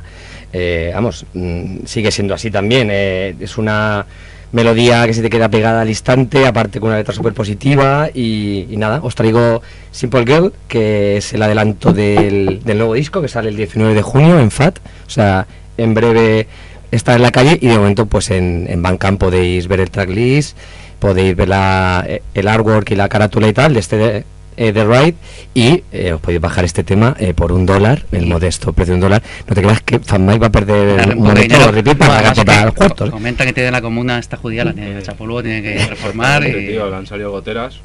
eh, 0.53 0.91
vamos, 0.93 1.25
mm, 1.33 1.79
sigue 1.83 2.11
siendo 2.11 2.33
así 2.33 2.49
también, 2.49 2.87
eh, 2.89 3.35
es 3.41 3.57
una 3.57 4.05
melodía 4.53 5.05
que 5.05 5.13
se 5.13 5.21
te 5.21 5.29
queda 5.29 5.49
pegada 5.49 5.81
al 5.81 5.89
instante, 5.89 6.47
aparte 6.47 6.79
con 6.79 6.91
una 6.91 6.97
letra 6.97 7.13
súper 7.13 7.33
positiva 7.33 8.09
y, 8.13 8.67
nada, 8.77 9.01
os 9.03 9.15
traigo 9.15 9.61
Simple 9.91 10.25
Girl, 10.25 10.53
que 10.69 11.17
es 11.17 11.33
el 11.33 11.41
adelanto 11.41 11.91
del, 11.91 12.61
nuevo 12.65 12.93
disco 12.93 13.21
que 13.21 13.27
sale 13.27 13.49
el 13.49 13.57
19 13.57 13.93
de 13.95 14.01
junio 14.01 14.39
en 14.39 14.49
FAT, 14.49 14.79
o 15.07 15.09
sea, 15.09 15.45
en 15.75 15.93
breve 15.93 16.47
está 16.89 17.15
en 17.15 17.21
la 17.21 17.31
calle 17.31 17.57
y 17.61 17.67
de 17.67 17.77
momento 17.77 18.05
pues 18.05 18.29
en, 18.31 18.65
en 18.69 19.17
podéis 19.17 19.67
ver 19.67 19.81
el 19.81 19.91
tracklist, 19.91 20.57
podéis 21.01 21.35
ver 21.35 21.49
la, 21.49 22.05
eh, 22.07 22.21
el 22.33 22.47
artwork 22.47 22.89
y 22.91 22.95
la 22.95 23.09
carátula 23.09 23.49
y 23.49 23.53
tal 23.53 23.73
de 23.73 23.79
este 23.81 24.25
eh, 24.57 24.71
The 24.73 24.85
Ride 24.85 25.15
y 25.53 25.83
eh, 25.91 26.13
os 26.13 26.21
podéis 26.21 26.39
bajar 26.39 26.65
este 26.65 26.83
tema 26.83 27.15
eh, 27.19 27.33
por 27.33 27.51
un 27.51 27.65
dólar, 27.65 28.05
el 28.11 28.27
modesto 28.27 28.73
precio 28.73 28.93
de 28.93 28.95
un 28.95 29.01
dólar. 29.01 29.23
No 29.47 29.55
te 29.55 29.61
creas 29.61 29.81
que 29.81 29.99
Fanmai 29.99 30.37
va 30.37 30.47
a 30.47 30.51
perder 30.51 31.01
Claro, 31.01 31.19
un 31.19 31.33
de 31.33 31.47
No, 31.83 31.95
para 31.97 32.33
pagar 32.33 32.65
los 32.65 32.75
cuartos. 32.75 33.09
Comenta 33.09 33.45
que 33.45 33.53
tiene 33.53 33.71
la 33.71 33.81
comuna 33.81 34.19
esta 34.19 34.37
judía, 34.37 34.63
la 34.63 34.73
tiene 34.73 34.91
que 34.91 34.99
echar 34.99 35.15
polvo, 35.15 35.41
tiene 35.41 35.63
que 35.63 35.85
reformar 35.89 36.45
y... 36.47 36.67
tío, 36.67 36.89
le 36.89 36.95
han 36.95 37.07
salido 37.07 37.31
goteras. 37.31 37.81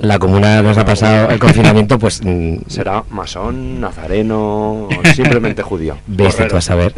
La 0.00 0.18
comuna 0.18 0.62
nos 0.62 0.78
ha 0.78 0.84
pasado 0.84 1.28
el 1.30 1.38
confinamiento, 1.40 1.98
pues 1.98 2.20
mm, 2.24 2.56
Será 2.68 3.02
masón, 3.10 3.80
nazareno 3.80 4.84
o 4.84 4.90
simplemente 5.14 5.62
judío. 5.62 5.96
Veste 6.06 6.44
tú 6.44 6.56
a 6.56 6.60
saber. 6.60 6.92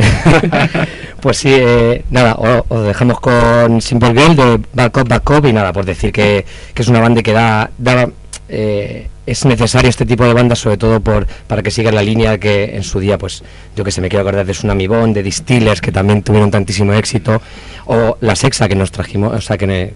pues 1.21 1.39
sí, 1.39 1.49
eh, 1.53 2.05
nada, 2.11 2.35
o- 2.35 2.65
os 2.69 2.85
dejamos 2.87 3.21
con 3.21 3.81
Simple 3.81 4.11
Girl 4.13 4.37
de 4.37 4.61
Back 4.75 4.97
Up, 4.99 5.09
Back 5.09 5.31
Up 5.31 5.47
y 5.47 5.53
nada, 5.53 5.73
por 5.73 5.85
decir 5.85 6.13
que, 6.13 6.45
que 6.75 6.83
es 6.83 6.89
una 6.89 7.01
banda 7.01 7.23
que 7.23 7.33
da, 7.33 7.71
da 7.79 8.09
eh, 8.49 9.09
es 9.27 9.45
necesario 9.45 9.89
este 9.89 10.05
tipo 10.07 10.25
de 10.25 10.35
bandas, 10.35 10.59
sobre 10.59 10.77
todo 10.77 11.01
por 11.01 11.27
para 11.47 11.63
que 11.63 11.71
siga 11.71 11.93
la 11.93 12.03
línea 12.03 12.39
que 12.39 12.77
en 12.77 12.83
su 12.83 12.99
día, 13.01 13.17
pues 13.17 13.43
yo 13.77 13.85
que 13.85 13.93
sé, 13.93 14.01
me 14.01 14.09
quiero 14.09 14.23
acordar 14.23 14.45
de 14.45 14.53
Tsunami 14.53 14.87
Bond, 14.89 15.15
de 15.15 15.23
Distillers, 15.23 15.81
que 15.81 15.93
también 15.93 16.23
tuvieron 16.23 16.51
tantísimo 16.51 16.93
éxito, 16.95 17.41
o 17.87 18.19
la 18.21 18.35
Sexa 18.37 18.69
que 18.69 18.75
nos 18.75 18.91
trajimos, 18.91 19.33
o 19.33 19.41
sea, 19.41 19.57
que, 19.57 19.67
ne- 19.67 19.95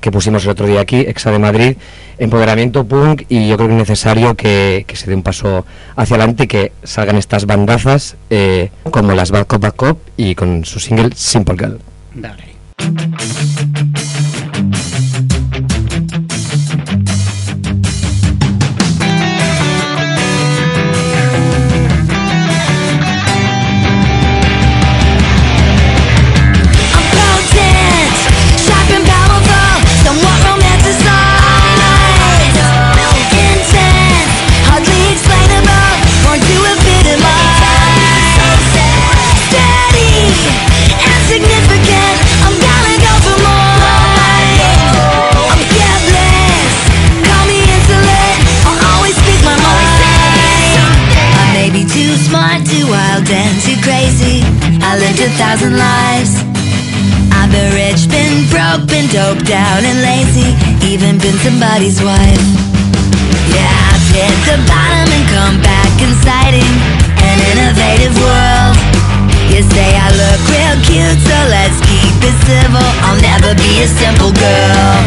que 0.00 0.10
pusimos 0.10 0.44
el 0.44 0.50
otro 0.50 0.66
día 0.66 0.80
aquí, 0.80 1.00
Exa 1.00 1.30
de 1.30 1.38
Madrid, 1.38 1.76
empoderamiento 2.18 2.84
punk, 2.84 3.22
y 3.28 3.48
yo 3.48 3.56
creo 3.56 3.68
que 3.68 3.74
es 3.74 3.80
necesario 3.80 4.34
que, 4.34 4.86
se 4.92 5.06
dé 5.08 5.14
un 5.14 5.22
paso 5.22 5.64
hacia 5.96 6.16
adelante 6.16 6.44
y 6.44 6.46
que 6.46 6.72
salgan 6.82 7.16
estas 7.16 7.46
bandazas 7.46 8.16
eh, 8.30 8.70
como 8.90 9.12
las 9.12 9.30
Bad 9.30 9.46
Cop 9.46 9.62
Bad 9.62 9.74
Cop 9.74 9.98
y 10.16 10.34
con 10.34 10.64
su 10.64 10.80
single 10.80 11.10
Simple 11.14 11.56
Girl. 11.58 11.78
Somebody's 61.42 62.02
wife. 62.02 62.46
Yeah, 63.48 63.64
I've 63.64 64.08
hit 64.12 64.36
the 64.44 64.60
bottom 64.68 65.08
and 65.08 65.24
come 65.32 65.56
back 65.64 65.88
inciting 65.96 66.68
an 67.16 67.38
innovative 67.56 68.12
world. 68.20 68.76
You 69.48 69.64
say 69.64 69.96
I 69.96 70.12
look 70.12 70.40
real 70.52 70.76
cute, 70.84 71.20
so 71.24 71.36
let's 71.48 71.80
keep 71.88 72.12
it 72.20 72.36
civil. 72.44 72.84
I'll 73.04 73.20
never 73.24 73.54
be 73.56 73.80
a 73.80 73.88
simple 73.88 74.32
girl. 74.36 74.99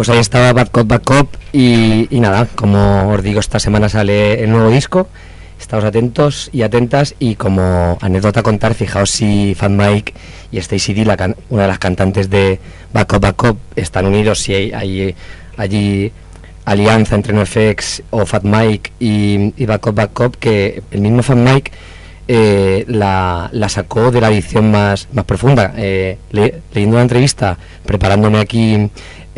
Pues 0.00 0.08
ahí 0.08 0.18
estaba 0.18 0.54
Bad 0.54 0.68
Cop, 0.68 0.86
Bad 0.88 1.02
Cop 1.02 1.34
y, 1.52 2.06
nada, 2.10 2.48
como 2.54 3.10
os 3.10 3.22
digo, 3.22 3.38
esta 3.38 3.58
semana 3.58 3.90
sale 3.90 4.42
el 4.42 4.50
nuevo 4.50 4.70
disco. 4.70 5.08
Estáos 5.60 5.84
atentos 5.84 6.48
y 6.54 6.62
atentas 6.62 7.14
y 7.18 7.34
como 7.34 7.98
anécdota 8.00 8.42
contar, 8.42 8.72
fijaos 8.72 9.10
si 9.10 9.54
Fan 9.54 9.76
Mike 9.76 10.14
y 10.52 10.56
Stacy 10.56 10.94
D, 10.94 11.02
una 11.50 11.62
de 11.64 11.68
las 11.68 11.78
cantantes 11.78 12.30
de 12.30 12.58
Bad 12.94 13.08
Cop, 13.08 13.20
Bad 13.22 13.34
Cop, 13.34 13.58
están 13.76 14.06
unidos, 14.06 14.38
si 14.38 14.54
hay, 14.54 14.72
hay 14.72 15.14
allí 15.58 16.10
alianza 16.64 17.14
entre 17.14 17.34
NoFX 17.34 18.02
o 18.08 18.24
Fat 18.24 18.44
Mike 18.44 18.92
y, 19.00 19.52
y 19.62 19.66
Bad 19.66 19.80
Cop, 19.80 19.94
Bad 19.96 20.10
Cop, 20.14 20.34
que 20.36 20.82
el 20.92 21.02
mismo 21.02 21.22
Fat 21.22 21.36
Mike 21.36 21.72
eh, 22.26 22.86
la, 22.88 23.50
sacó 23.68 24.10
de 24.10 24.22
la 24.22 24.30
edición 24.30 24.70
más, 24.70 25.08
más 25.12 25.26
profunda. 25.26 25.74
Eh, 25.76 26.16
le- 26.30 26.62
leyendo 26.72 26.96
una 26.96 27.02
entrevista, 27.02 27.58
preparándome 27.84 28.38
aquí 28.38 28.88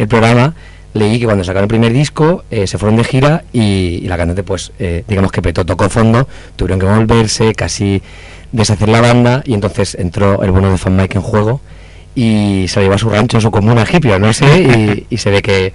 el 0.02 0.08
programa, 0.08 0.54
leí 0.94 1.18
que 1.18 1.24
cuando 1.24 1.44
sacaron 1.44 1.64
el 1.64 1.68
primer 1.68 1.92
disco 1.92 2.44
eh, 2.50 2.66
se 2.66 2.78
fueron 2.78 2.96
de 2.96 3.04
gira 3.04 3.44
y, 3.52 4.00
la 4.06 4.16
cantante, 4.16 4.42
pues, 4.42 4.72
eh, 4.78 5.04
digamos 5.08 5.32
que 5.32 5.42
petó, 5.42 5.64
tocó 5.64 5.88
fondo, 5.88 6.28
tuvieron 6.56 6.78
que 6.78 6.86
volverse, 6.86 7.54
casi 7.54 8.02
deshacer 8.52 8.88
la 8.88 9.00
banda 9.00 9.42
y 9.46 9.54
entonces 9.54 9.94
entró 9.94 10.42
el 10.42 10.50
bueno 10.50 10.70
de 10.70 10.78
Fan 10.78 10.96
Mike 10.96 11.16
en 11.16 11.22
juego 11.22 11.60
y 12.14 12.66
se 12.68 12.80
lo 12.80 12.82
llevó 12.82 12.94
a 12.94 12.98
su 12.98 13.08
rancho, 13.08 13.38
a 13.38 13.40
su 13.40 13.50
comuna 13.50 13.86
no 14.18 14.32
sé, 14.34 15.06
y 15.08 15.16
se 15.16 15.30
ve 15.30 15.40
que 15.40 15.72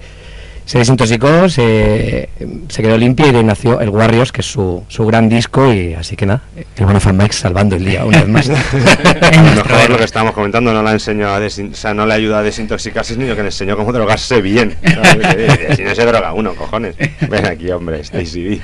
se 0.68 0.76
desintoxicó, 0.76 1.48
se, 1.48 2.28
se 2.68 2.82
quedó 2.82 2.98
limpia 2.98 3.26
y 3.28 3.32
de 3.32 3.38
ahí 3.38 3.44
nació 3.44 3.80
el 3.80 3.88
Warriors, 3.88 4.32
que 4.32 4.42
es 4.42 4.46
su, 4.52 4.84
su 4.88 5.06
gran 5.06 5.30
disco 5.30 5.72
y 5.72 5.94
así 5.94 6.14
que 6.14 6.26
nada, 6.26 6.42
el 6.76 6.84
bueno 6.84 7.00
Fan 7.00 7.16
Mike 7.16 7.32
salvando 7.32 7.76
el 7.76 7.86
día 7.86 8.04
una 8.04 8.18
vez 8.18 8.28
más. 8.28 8.50
A 9.32 9.54
lo 9.54 9.64
mejor 9.64 9.88
lo 9.88 9.96
que 9.96 10.04
estábamos 10.04 10.34
comentando 10.34 10.70
no 10.74 10.82
la 10.82 10.92
enseñó 10.92 11.28
a 11.28 11.40
desin- 11.40 11.72
o 11.72 11.74
sea, 11.74 11.94
no 11.94 12.04
le 12.04 12.12
ayuda 12.12 12.40
a 12.40 12.42
desintoxicarse, 12.42 13.14
sino 13.14 13.34
que 13.34 13.40
le 13.40 13.48
enseñó 13.48 13.78
cómo 13.78 13.94
drogarse 13.94 14.42
bien. 14.42 14.76
¿sabes? 14.84 15.76
si 15.76 15.84
no 15.84 15.94
se 15.94 16.04
droga 16.04 16.34
uno, 16.34 16.54
cojones. 16.54 16.96
Ven 17.30 17.46
aquí, 17.46 17.70
hombre, 17.70 18.00
Stacy 18.00 18.42
D. 18.42 18.60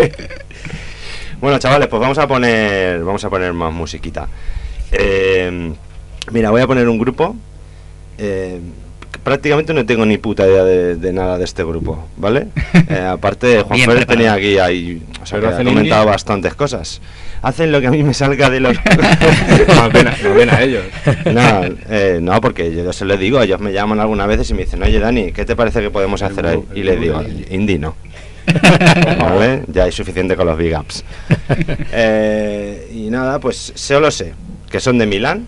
bueno, 1.40 1.58
chavales, 1.60 1.86
pues 1.86 2.00
vamos 2.00 2.18
a 2.18 2.26
poner, 2.26 3.04
vamos 3.04 3.24
a 3.24 3.30
poner 3.30 3.52
más 3.52 3.72
musiquita. 3.72 4.26
Eh, 4.90 5.72
mira, 6.32 6.50
voy 6.50 6.60
a 6.62 6.66
poner 6.66 6.88
un 6.88 6.98
grupo. 6.98 7.36
eh, 8.18 8.60
prácticamente 9.22 9.72
no 9.74 9.84
tengo 9.86 10.04
ni 10.06 10.18
puta 10.18 10.46
idea 10.46 10.64
de, 10.64 10.96
de 10.96 11.12
nada 11.12 11.38
de 11.38 11.44
este 11.44 11.64
grupo, 11.64 12.06
¿vale? 12.16 12.48
Eh, 12.90 13.06
aparte, 13.08 13.62
Juan 13.62 13.76
Bien 13.76 13.88
Pérez 13.88 14.06
preparado. 14.06 14.16
tenía 14.16 14.32
aquí 14.34 14.58
ahí, 14.58 15.02
o 15.22 15.26
sea, 15.26 15.38
¿Pero 15.38 15.50
que 15.50 15.62
ha 15.62 15.64
comentado 15.64 16.02
indie? 16.02 16.12
bastantes 16.12 16.54
cosas. 16.54 17.00
Hacen 17.42 17.70
lo 17.70 17.80
que 17.80 17.86
a 17.86 17.90
mí 17.90 18.02
me 18.02 18.14
salga 18.14 18.50
de 18.50 18.58
los... 18.60 18.76
Pena, 19.92 20.14
pena 20.36 20.60
ellos. 20.60 20.84
No, 21.26 21.62
eh, 21.88 22.18
no, 22.20 22.40
porque 22.40 22.74
yo 22.74 22.92
se 22.92 23.04
lo 23.04 23.16
digo, 23.16 23.40
ellos 23.40 23.60
me 23.60 23.72
llaman 23.72 24.00
algunas 24.00 24.26
veces 24.26 24.50
y 24.50 24.54
me 24.54 24.64
dicen, 24.64 24.82
oye 24.82 24.98
Dani, 24.98 25.32
¿qué 25.32 25.44
te 25.44 25.54
parece 25.56 25.80
que 25.80 25.90
podemos 25.90 26.20
hacer 26.22 26.46
ahí? 26.46 26.62
Y 26.74 26.82
les 26.82 27.00
digo, 27.00 27.22
indie 27.50 27.78
no. 27.78 27.94
¿Vale? 29.20 29.62
Ya 29.68 29.84
hay 29.84 29.92
suficiente 29.92 30.34
con 30.36 30.46
los 30.46 30.58
big 30.58 30.76
ups. 30.76 31.04
Eh, 31.92 32.90
y 32.92 33.10
nada, 33.10 33.38
pues 33.38 33.72
solo 33.76 34.10
sé 34.10 34.34
que 34.70 34.80
son 34.80 34.98
de 34.98 35.06
Milán. 35.06 35.46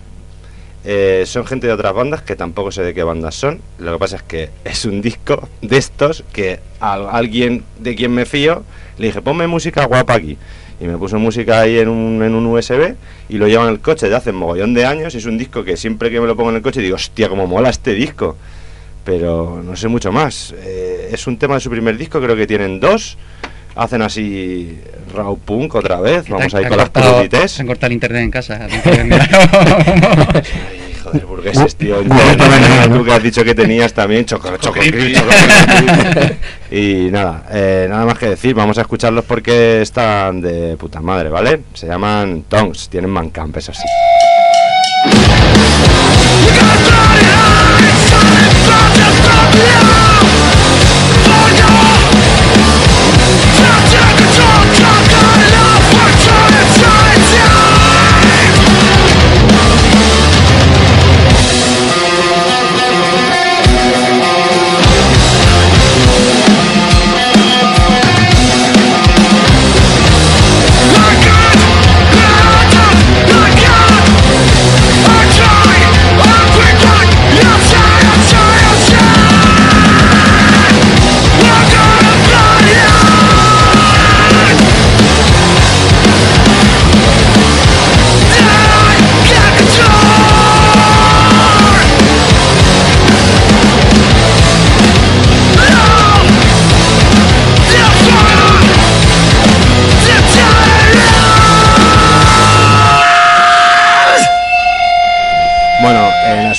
Eh, 0.85 1.23
son 1.25 1.45
gente 1.45 1.67
de 1.67 1.73
otras 1.73 1.93
bandas 1.93 2.21
que 2.21 2.35
tampoco 2.35 2.71
sé 2.71 2.83
de 2.83 2.93
qué 2.93 3.03
bandas 3.03 3.35
son. 3.35 3.61
Lo 3.79 3.93
que 3.93 3.99
pasa 3.99 4.17
es 4.17 4.23
que 4.23 4.49
es 4.63 4.85
un 4.85 5.01
disco 5.01 5.47
de 5.61 5.77
estos 5.77 6.23
que 6.33 6.59
a 6.79 6.93
alguien 6.93 7.63
de 7.79 7.95
quien 7.95 8.13
me 8.13 8.25
fío 8.25 8.63
le 8.97 9.07
dije, 9.07 9.21
ponme 9.21 9.47
música 9.47 9.85
guapa 9.85 10.15
aquí. 10.15 10.37
Y 10.79 10.85
me 10.85 10.97
puso 10.97 11.17
música 11.17 11.61
ahí 11.61 11.77
en 11.77 11.87
un, 11.87 12.21
en 12.23 12.35
un 12.35 12.45
USB 12.47 12.95
y 13.29 13.37
lo 13.37 13.47
llevo 13.47 13.63
en 13.63 13.69
el 13.69 13.79
coche 13.79 14.09
de 14.09 14.15
hace 14.15 14.31
mogollón 14.31 14.73
de 14.73 14.85
años. 14.85 15.15
Es 15.15 15.25
un 15.25 15.37
disco 15.37 15.63
que 15.63 15.77
siempre 15.77 16.11
que 16.11 16.19
me 16.19 16.27
lo 16.27 16.35
pongo 16.35 16.49
en 16.49 16.57
el 16.57 16.61
coche 16.61 16.81
digo, 16.81 16.95
hostia, 16.95 17.29
cómo 17.29 17.47
mola 17.47 17.69
este 17.69 17.93
disco. 17.93 18.35
Pero 19.05 19.61
no 19.63 19.75
sé 19.75 19.87
mucho 19.87 20.11
más. 20.11 20.53
Eh, 20.57 21.09
es 21.11 21.27
un 21.27 21.37
tema 21.37 21.55
de 21.55 21.59
su 21.61 21.69
primer 21.69 21.97
disco, 21.97 22.19
creo 22.19 22.35
que 22.35 22.47
tienen 22.47 22.79
dos. 22.79 23.17
Hacen 23.75 24.01
así 24.01 24.79
raw 25.13 25.37
punk 25.37 25.75
otra 25.75 25.99
vez. 25.99 26.27
Vamos 26.29 26.53
ahí 26.53 26.63
te 26.63 26.69
con 26.69 26.77
las 26.77 26.91
te 26.91 26.99
han 26.99 27.67
cortado 27.67 27.87
el 27.87 27.93
internet 27.93 28.23
en 28.23 28.31
casa. 28.31 28.67
Joder, 31.03 31.25
burgueses, 31.25 31.75
tío. 31.75 31.97
Uh, 31.97 32.03
Internet, 32.03 32.87
uh, 32.87 32.93
uh, 32.93 32.97
tú 32.97 33.03
que 33.03 33.11
has 33.11 33.21
dicho 33.21 33.43
que 33.43 33.53
tenías 33.53 33.93
también, 33.93 34.25
choco. 34.25 34.49
Y 36.71 37.09
nada, 37.11 37.43
eh, 37.51 37.87
nada 37.89 38.05
más 38.05 38.17
que 38.17 38.29
decir, 38.29 38.55
vamos 38.55 38.77
a 38.77 38.81
escucharlos 38.81 39.25
porque 39.25 39.81
están 39.81 40.39
de 40.39 40.77
puta 40.77 41.01
madre, 41.01 41.29
¿vale? 41.29 41.63
Se 41.73 41.87
llaman 41.87 42.43
Tongs, 42.47 42.87
tienen 42.89 43.09
Mancamp, 43.09 43.57
eso 43.57 43.73
sí. 43.73 43.83
Bueno, 46.45 46.71
eh, 49.55 49.92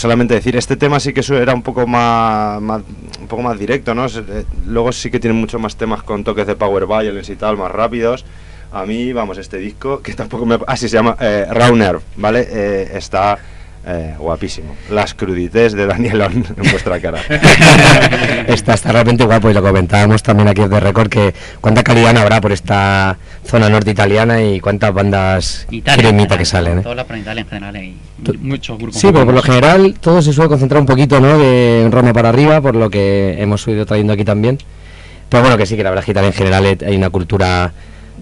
solamente 0.04 0.34
decir, 0.34 0.54
este 0.54 0.76
tema 0.76 1.00
sí 1.00 1.14
que 1.14 1.22
era 1.34 1.54
un 1.54 1.62
poco 1.62 1.86
más, 1.86 2.60
un 2.60 3.26
poco 3.26 3.40
más 3.40 3.58
directo, 3.58 3.94
¿no? 3.94 4.04
Eh, 4.04 4.44
Luego 4.66 4.92
sí 4.92 5.10
que 5.10 5.18
tiene 5.18 5.32
muchos 5.32 5.58
más 5.58 5.76
temas 5.76 6.02
con 6.02 6.22
toques 6.24 6.46
de 6.46 6.56
power 6.56 6.86
violence 6.86 7.32
y 7.32 7.36
tal, 7.36 7.56
más 7.56 7.72
rápidos. 7.72 8.26
A 8.70 8.84
mí, 8.84 9.14
vamos, 9.14 9.38
este 9.38 9.56
disco, 9.56 10.02
que 10.02 10.12
tampoco 10.12 10.44
me... 10.44 10.58
Ah, 10.66 10.76
sí, 10.76 10.90
se 10.90 10.96
llama 10.98 11.16
eh, 11.18 11.46
¿vale? 12.16 12.46
Eh, 12.50 12.90
está 12.92 13.38
eh, 13.86 14.14
guapísimo. 14.18 14.74
Las 14.90 15.14
crudités 15.14 15.72
de 15.74 15.86
Danielón 15.86 16.44
en 16.56 16.70
vuestra 16.70 17.00
cara. 17.00 17.20
está, 18.48 18.74
está 18.74 18.92
realmente 18.92 19.24
guapo 19.24 19.50
y 19.50 19.54
lo 19.54 19.62
comentábamos 19.62 20.22
también 20.22 20.48
aquí 20.48 20.62
de 20.66 20.80
récord 20.80 21.08
que 21.08 21.34
cuánta 21.60 21.82
calidad 21.82 22.16
habrá 22.16 22.40
por 22.40 22.52
esta 22.52 23.16
zona 23.46 23.68
norte 23.68 23.90
italiana 23.90 24.42
y 24.42 24.60
cuántas 24.60 24.92
bandas 24.92 25.66
Italia, 25.70 26.02
cremita 26.02 26.34
en 26.34 26.38
que 26.38 26.44
salen. 26.44 26.78
¿eh? 26.78 26.82
Toda 26.82 26.94
la 26.94 27.18
Italia 27.18 27.40
en 27.42 27.48
general 27.48 27.76
hay 27.76 27.96
Tú- 28.22 28.34
muchos 28.40 28.78
grupos. 28.78 29.00
Sí, 29.00 29.08
pero 29.12 29.24
por 29.24 29.34
lo 29.34 29.42
general 29.42 29.94
todo 30.00 30.22
se 30.22 30.32
suele 30.32 30.48
concentrar 30.48 30.80
un 30.80 30.86
poquito, 30.86 31.20
¿no? 31.20 31.38
De 31.38 31.88
Roma 31.90 32.12
para 32.12 32.30
arriba, 32.30 32.60
por 32.60 32.74
lo 32.76 32.88
que 32.90 33.36
hemos 33.38 33.66
ido 33.68 33.84
trayendo 33.86 34.12
aquí 34.12 34.24
también. 34.24 34.58
Pero 35.28 35.42
bueno, 35.42 35.56
que 35.58 35.66
sí, 35.66 35.76
que 35.76 35.82
la 35.82 35.90
verdad 35.90 36.02
es 36.02 36.06
que 36.06 36.12
Italia 36.12 36.28
en 36.28 36.32
general 36.34 36.78
hay 36.86 36.96
una 36.96 37.10
cultura 37.10 37.72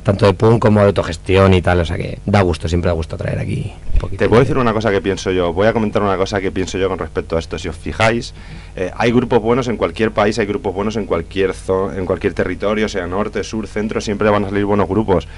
tanto 0.02 0.26
de 0.26 0.34
punk 0.34 0.60
como 0.60 0.80
de 0.80 0.86
autogestión 0.86 1.54
y 1.54 1.62
tal, 1.62 1.80
o 1.80 1.84
sea 1.84 1.96
que 1.96 2.18
da 2.26 2.40
gusto, 2.42 2.68
siempre 2.68 2.88
da 2.88 2.92
gusto 2.94 3.16
traer 3.16 3.38
aquí 3.38 3.72
un 3.94 3.98
poquito. 4.00 4.18
Te 4.24 4.28
puedo 4.28 4.40
decir 4.40 4.58
una 4.58 4.72
cosa 4.72 4.90
que 4.90 5.00
pienso 5.00 5.30
yo. 5.30 5.52
Voy 5.52 5.66
a 5.68 5.72
comentar 5.72 6.02
una 6.02 6.16
cosa 6.16 6.40
que 6.40 6.50
pienso 6.50 6.76
yo 6.78 6.88
con 6.88 6.98
respecto 6.98 7.36
a 7.36 7.38
esto. 7.38 7.58
Si 7.58 7.68
os 7.68 7.76
fijáis, 7.76 8.34
eh, 8.74 8.90
hay 8.96 9.12
grupos 9.12 9.40
buenos 9.40 9.68
en 9.68 9.76
cualquier 9.76 10.10
país, 10.10 10.38
hay 10.38 10.46
grupos 10.46 10.74
buenos 10.74 10.96
en 10.96 11.06
cualquier 11.06 11.52
zo- 11.52 11.96
en 11.96 12.04
cualquier 12.04 12.34
territorio, 12.34 12.88
sea 12.88 13.06
norte, 13.06 13.44
sur, 13.44 13.66
centro, 13.68 14.00
siempre 14.00 14.28
van 14.28 14.44
a 14.44 14.48
salir 14.48 14.64
buenos 14.64 14.88
grupos. 14.88 15.28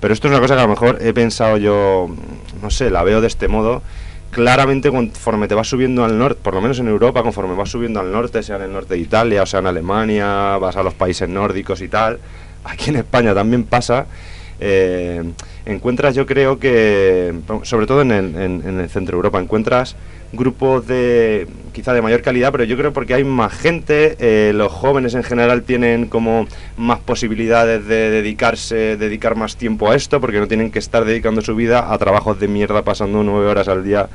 Pero 0.00 0.14
esto 0.14 0.28
es 0.28 0.32
una 0.32 0.40
cosa 0.40 0.54
que 0.54 0.60
a 0.60 0.64
lo 0.64 0.70
mejor 0.70 0.98
he 1.00 1.12
pensado 1.12 1.56
yo, 1.56 2.08
no 2.62 2.70
sé, 2.70 2.90
la 2.90 3.02
veo 3.02 3.20
de 3.20 3.26
este 3.26 3.48
modo. 3.48 3.82
Claramente 4.30 4.90
conforme 4.90 5.48
te 5.48 5.54
vas 5.54 5.68
subiendo 5.68 6.04
al 6.04 6.18
norte, 6.18 6.38
por 6.42 6.52
lo 6.54 6.60
menos 6.60 6.78
en 6.78 6.88
Europa, 6.88 7.22
conforme 7.22 7.54
vas 7.54 7.70
subiendo 7.70 8.00
al 8.00 8.12
norte, 8.12 8.42
sea 8.42 8.56
en 8.56 8.62
el 8.62 8.72
norte 8.72 8.94
de 8.94 9.00
Italia, 9.00 9.42
o 9.42 9.46
sea 9.46 9.60
en 9.60 9.66
Alemania, 9.68 10.58
vas 10.58 10.76
a 10.76 10.82
los 10.82 10.92
países 10.94 11.28
nórdicos 11.28 11.80
y 11.80 11.88
tal, 11.88 12.18
aquí 12.66 12.90
en 12.90 12.96
España 12.96 13.34
también 13.34 13.64
pasa, 13.64 14.06
eh, 14.60 15.22
encuentras 15.66 16.14
yo 16.14 16.26
creo 16.26 16.58
que, 16.58 17.34
sobre 17.62 17.86
todo 17.86 18.02
en 18.02 18.10
el, 18.12 18.34
en- 18.36 18.80
el 18.80 18.88
centro 18.88 19.12
de 19.12 19.18
Europa, 19.18 19.38
encuentras 19.40 19.96
grupos 20.32 20.86
de 20.86 21.46
quizá 21.72 21.92
de 21.94 22.02
mayor 22.02 22.20
calidad, 22.22 22.50
pero 22.52 22.64
yo 22.64 22.76
creo 22.76 22.92
porque 22.92 23.14
hay 23.14 23.22
más 23.24 23.52
gente, 23.52 24.16
eh, 24.18 24.52
los 24.54 24.72
jóvenes 24.72 25.14
en 25.14 25.22
general 25.22 25.62
tienen 25.62 26.06
como 26.06 26.46
más 26.76 26.98
posibilidades 27.00 27.86
de 27.86 28.10
dedicarse, 28.10 28.96
dedicar 28.96 29.36
más 29.36 29.56
tiempo 29.56 29.90
a 29.90 29.94
esto, 29.94 30.20
porque 30.20 30.40
no 30.40 30.48
tienen 30.48 30.70
que 30.70 30.78
estar 30.78 31.04
dedicando 31.04 31.42
su 31.42 31.54
vida 31.54 31.92
a 31.92 31.98
trabajos 31.98 32.40
de 32.40 32.48
mierda 32.48 32.82
pasando 32.82 33.22
nueve 33.22 33.46
horas 33.46 33.68
al 33.68 33.84
día 33.84 34.08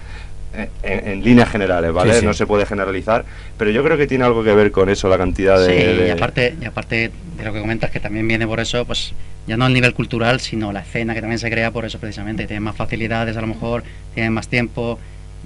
en, 0.83 1.07
en 1.07 1.23
líneas 1.23 1.49
generales, 1.49 1.93
¿vale? 1.93 2.13
Sí, 2.13 2.19
sí. 2.21 2.25
No 2.25 2.33
se 2.33 2.45
puede 2.45 2.65
generalizar, 2.65 3.23
pero 3.57 3.71
yo 3.71 3.83
creo 3.83 3.97
que 3.97 4.07
tiene 4.07 4.23
algo 4.25 4.43
que 4.43 4.53
ver 4.53 4.71
con 4.71 4.89
eso, 4.89 5.07
la 5.07 5.17
cantidad 5.17 5.59
de... 5.59 5.65
Sí, 5.65 5.97
de- 6.01 6.07
y 6.07 6.11
aparte, 6.11 6.55
y 6.61 6.65
aparte 6.65 7.11
de 7.37 7.43
lo 7.45 7.53
que 7.53 7.61
comentas, 7.61 7.89
que 7.91 7.99
también 7.99 8.27
viene 8.27 8.45
por 8.45 8.59
eso, 8.59 8.83
pues 8.85 9.13
ya 9.47 9.55
no 9.57 9.65
el 9.67 9.73
nivel 9.73 9.93
cultural, 9.93 10.39
sino 10.39 10.71
la 10.71 10.81
escena 10.81 11.13
que 11.13 11.21
también 11.21 11.39
se 11.39 11.49
crea 11.49 11.71
por 11.71 11.85
eso 11.85 11.99
precisamente. 11.99 12.45
Tienen 12.47 12.63
más 12.63 12.75
facilidades, 12.75 13.35
a 13.37 13.41
lo 13.41 13.47
mejor, 13.47 13.83
tienen 14.13 14.33
más 14.33 14.47
tiempo 14.47 14.99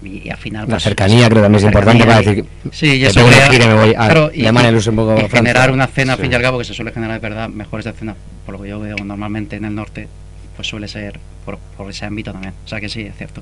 y, 0.03 0.27
y 0.27 0.29
al 0.29 0.37
final. 0.37 0.63
La 0.63 0.71
pues, 0.75 0.83
cercanía 0.83 1.29
creo 1.29 1.41
también 1.43 1.57
es 1.57 1.63
la 1.63 1.69
importante 1.69 2.03
para 2.05 2.17
decir 2.21 2.43
que 2.43 2.69
Sí, 2.71 2.95
y 2.97 3.05
eso 3.05 3.25
crea- 3.25 3.53
y 3.55 3.59
me 3.67 3.73
voy 3.73 3.89
a 3.91 4.05
claro, 4.07 4.31
y- 4.33 4.41
y 4.41 5.29
generar 5.29 5.71
una 5.71 5.85
escena, 5.85 6.13
al 6.13 6.19
fin 6.19 6.31
y 6.31 6.35
al 6.35 6.41
cabo, 6.41 6.57
que 6.57 6.65
se 6.65 6.73
suele 6.73 6.91
generar, 6.91 7.21
de 7.21 7.29
verdad, 7.29 7.47
mejores 7.49 7.85
escenas, 7.85 8.15
por 8.45 8.55
lo 8.57 8.61
que 8.63 8.69
yo 8.69 8.79
veo 8.79 8.95
normalmente 9.05 9.55
en 9.55 9.65
el 9.65 9.73
norte, 9.75 10.07
pues 10.55 10.67
suele 10.67 10.87
ser 10.87 11.19
por, 11.45 11.57
por 11.77 11.89
ese 11.89 12.05
ámbito 12.05 12.31
también. 12.33 12.53
O 12.65 12.67
sea 12.67 12.81
que 12.81 12.89
sí, 12.89 13.01
es 13.01 13.15
cierto. 13.15 13.41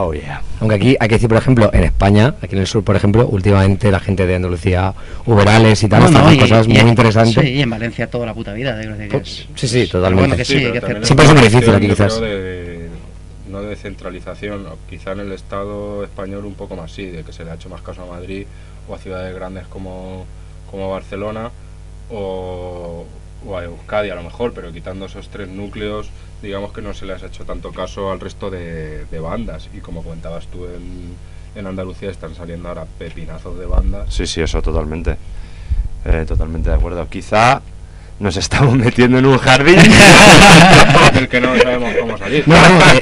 Oh, 0.00 0.12
yeah. 0.14 0.40
Aunque 0.60 0.76
aquí 0.76 0.96
hay 1.00 1.08
que 1.08 1.16
decir, 1.16 1.28
por 1.28 1.38
ejemplo, 1.38 1.70
en 1.72 1.82
España, 1.82 2.36
aquí 2.40 2.54
en 2.54 2.60
el 2.60 2.68
sur, 2.68 2.84
por 2.84 2.94
ejemplo, 2.94 3.26
últimamente 3.26 3.90
la 3.90 3.98
gente 3.98 4.28
de 4.28 4.36
Andalucía, 4.36 4.94
Uberales 5.26 5.82
y 5.82 5.88
tal, 5.88 6.02
No, 6.02 6.06
están 6.06 6.24
no, 6.24 6.32
y- 6.32 6.38
cosas 6.38 6.66
y 6.66 6.68
muy 6.68 6.78
en- 6.78 6.88
interesantes. 6.88 7.44
Sí, 7.44 7.50
y 7.54 7.62
en 7.62 7.70
Valencia 7.70 8.08
toda 8.08 8.24
la 8.26 8.32
puta 8.32 8.52
vida. 8.52 8.80
que 8.80 9.16
es- 9.16 9.48
Sí, 9.56 9.66
sí, 9.66 9.88
totalmente. 9.88 10.28
Bueno, 10.28 10.36
que 10.36 10.44
sí, 10.44 10.54
pero 10.72 11.00
que. 11.00 11.04
Siempre 11.04 11.24
es 11.26 11.30
un 11.32 11.36
beneficio 11.38 11.74
aquí, 11.74 11.86
yo 11.88 11.94
quizás. 11.94 12.14
creo 12.14 12.28
de- 12.30 12.88
no 13.50 13.62
de 13.62 13.74
centralización, 13.74 14.66
quizá 14.88 15.12
en 15.12 15.20
el 15.20 15.32
Estado 15.32 16.04
español 16.04 16.44
un 16.44 16.54
poco 16.54 16.76
más 16.76 16.92
sí, 16.92 17.06
de 17.06 17.24
que 17.24 17.32
se 17.32 17.44
le 17.44 17.50
ha 17.50 17.54
hecho 17.54 17.68
más 17.68 17.80
caso 17.82 18.02
a 18.04 18.06
Madrid 18.06 18.46
o 18.88 18.94
a 18.94 18.98
ciudades 18.98 19.34
grandes 19.34 19.66
como, 19.66 20.26
como 20.70 20.90
Barcelona 20.90 21.50
o, 22.10 23.04
o 23.46 23.56
a 23.56 23.64
Euskadi 23.64 24.10
a 24.10 24.14
lo 24.14 24.22
mejor, 24.22 24.52
pero 24.52 24.72
quitando 24.72 25.06
esos 25.06 25.28
tres 25.28 25.48
núcleos, 25.48 26.10
digamos 26.42 26.72
que 26.72 26.82
no 26.82 26.94
se 26.94 27.06
les 27.06 27.22
ha 27.22 27.26
hecho 27.26 27.44
tanto 27.44 27.72
caso 27.72 28.10
al 28.10 28.20
resto 28.20 28.50
de, 28.50 29.04
de 29.04 29.18
bandas. 29.20 29.68
Y 29.74 29.78
como 29.78 30.02
comentabas 30.02 30.46
tú, 30.46 30.66
en, 30.66 31.14
en 31.54 31.66
Andalucía 31.66 32.10
están 32.10 32.34
saliendo 32.34 32.68
ahora 32.68 32.86
pepinazos 32.98 33.58
de 33.58 33.66
bandas. 33.66 34.12
Sí, 34.12 34.26
sí, 34.26 34.40
eso 34.40 34.62
totalmente. 34.62 35.16
Eh, 36.04 36.24
totalmente 36.26 36.70
de 36.70 36.76
acuerdo. 36.76 37.08
Quizá 37.08 37.60
nos 38.20 38.36
estamos 38.36 38.74
metiendo 38.76 39.18
en 39.18 39.26
un 39.26 39.38
jardín. 39.38 39.76
del 41.14 41.28
que 41.28 41.40
no 41.40 41.56
sabemos 41.58 41.92
cómo 41.98 42.18
salir. 42.18 42.46
No, 42.46 42.56
no, 42.56 42.80
eh, 42.80 43.00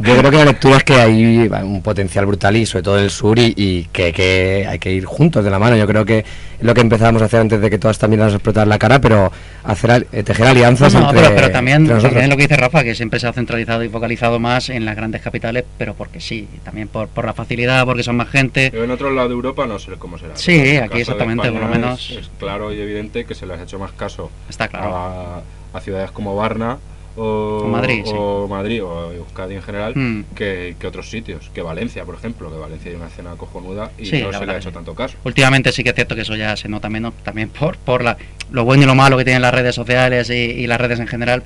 yo 0.00 0.16
creo 0.18 0.30
que 0.30 0.36
la 0.36 0.44
lectura 0.44 0.76
es 0.78 0.84
que 0.84 0.94
hay 0.94 1.48
un 1.62 1.82
potencial 1.82 2.26
brutal 2.26 2.56
y 2.56 2.66
sobre 2.66 2.82
todo 2.82 2.98
en 2.98 3.04
el 3.04 3.10
sur 3.10 3.38
y, 3.38 3.54
y 3.56 3.84
que, 3.92 4.12
que 4.12 4.66
hay 4.68 4.78
que 4.78 4.92
ir 4.92 5.04
juntos 5.04 5.44
de 5.44 5.50
la 5.50 5.58
mano. 5.58 5.76
Yo 5.76 5.86
creo 5.86 6.04
que 6.04 6.24
lo 6.60 6.74
que 6.74 6.80
empezábamos 6.80 7.22
a 7.22 7.26
hacer 7.26 7.40
antes 7.40 7.60
de 7.60 7.70
que 7.70 7.78
todas 7.78 7.98
también 7.98 8.20
nos 8.20 8.34
explotar 8.34 8.66
la 8.66 8.78
cara, 8.78 9.00
pero 9.00 9.30
hacer 9.64 10.06
eh, 10.12 10.22
tejer 10.22 10.46
alianzas 10.46 10.92
No, 10.94 11.00
no, 11.00 11.08
entre, 11.10 11.22
pero, 11.22 11.34
pero 11.34 11.50
también, 11.50 11.76
entre 11.78 11.94
nosotros. 11.94 12.12
también 12.14 12.30
lo 12.30 12.36
que 12.36 12.42
dice 12.42 12.56
Rafa, 12.56 12.84
que 12.84 12.94
siempre 12.94 13.20
se 13.20 13.26
ha 13.26 13.32
centralizado 13.32 13.84
y 13.84 13.88
focalizado 13.88 14.38
más 14.38 14.68
en 14.68 14.84
las 14.84 14.96
grandes 14.96 15.22
capitales, 15.22 15.64
pero 15.76 15.94
porque 15.94 16.20
sí, 16.20 16.48
también 16.64 16.88
por, 16.88 17.08
por 17.08 17.24
la 17.26 17.34
facilidad, 17.34 17.84
porque 17.84 18.02
son 18.02 18.16
más 18.16 18.28
gente. 18.28 18.70
Pero 18.70 18.84
en 18.84 18.90
otro 18.90 19.10
lado 19.12 19.28
de 19.28 19.34
Europa 19.34 19.66
no 19.66 19.78
sé 19.78 19.92
cómo 19.98 20.18
será. 20.18 20.36
Sí, 20.36 20.76
en 20.76 20.84
aquí 20.84 21.00
exactamente, 21.00 21.50
por 21.50 21.60
lo 21.60 21.68
menos. 21.68 22.10
Es, 22.10 22.16
es 22.18 22.30
claro 22.38 22.72
y 22.72 22.80
evidente 22.80 23.24
que 23.24 23.34
se 23.34 23.46
les 23.46 23.58
ha 23.58 23.62
hecho 23.62 23.78
más 23.78 23.92
caso 23.92 24.30
Está 24.48 24.68
claro. 24.68 24.94
a, 24.94 25.42
a 25.72 25.80
ciudades 25.80 26.10
como 26.10 26.34
Varna 26.34 26.78
o, 27.18 27.64
O 27.64 27.68
Madrid, 27.68 28.02
sí. 28.04 28.12
o 28.16 28.46
Madrid 28.48 28.82
o 28.84 29.12
Euskadi 29.12 29.54
en 29.56 29.62
general 29.62 29.92
Mm. 29.96 30.24
que, 30.34 30.76
que 30.78 30.86
otros 30.86 31.10
sitios. 31.10 31.50
Que 31.54 31.62
Valencia, 31.62 32.04
por 32.04 32.14
ejemplo, 32.14 32.50
que 32.50 32.58
Valencia 32.58 32.90
hay 32.90 32.96
una 32.96 33.08
escena 33.08 33.32
cojonuda 33.36 33.90
y 33.98 34.06
Sí, 34.06 34.22
no 34.22 34.32
se 34.32 34.46
le 34.46 34.52
ha 34.52 34.56
hecho 34.58 34.72
tanto 34.72 34.94
caso. 34.94 35.16
Últimamente 35.24 35.72
sí 35.72 35.82
que 35.82 35.90
es 35.90 35.94
cierto 35.94 36.14
que 36.14 36.22
eso 36.22 36.36
ya 36.36 36.56
se 36.56 36.68
nota 36.68 36.88
menos, 36.88 37.14
también 37.24 37.48
por, 37.48 37.76
por 37.78 38.02
la, 38.04 38.16
lo 38.50 38.64
bueno 38.64 38.84
y 38.84 38.86
lo 38.86 38.94
malo 38.94 39.16
que 39.18 39.24
tienen 39.24 39.42
las 39.42 39.52
redes 39.54 39.74
sociales 39.74 40.30
y, 40.30 40.34
y 40.34 40.66
las 40.66 40.80
redes 40.80 41.00
en 41.00 41.06
general. 41.06 41.42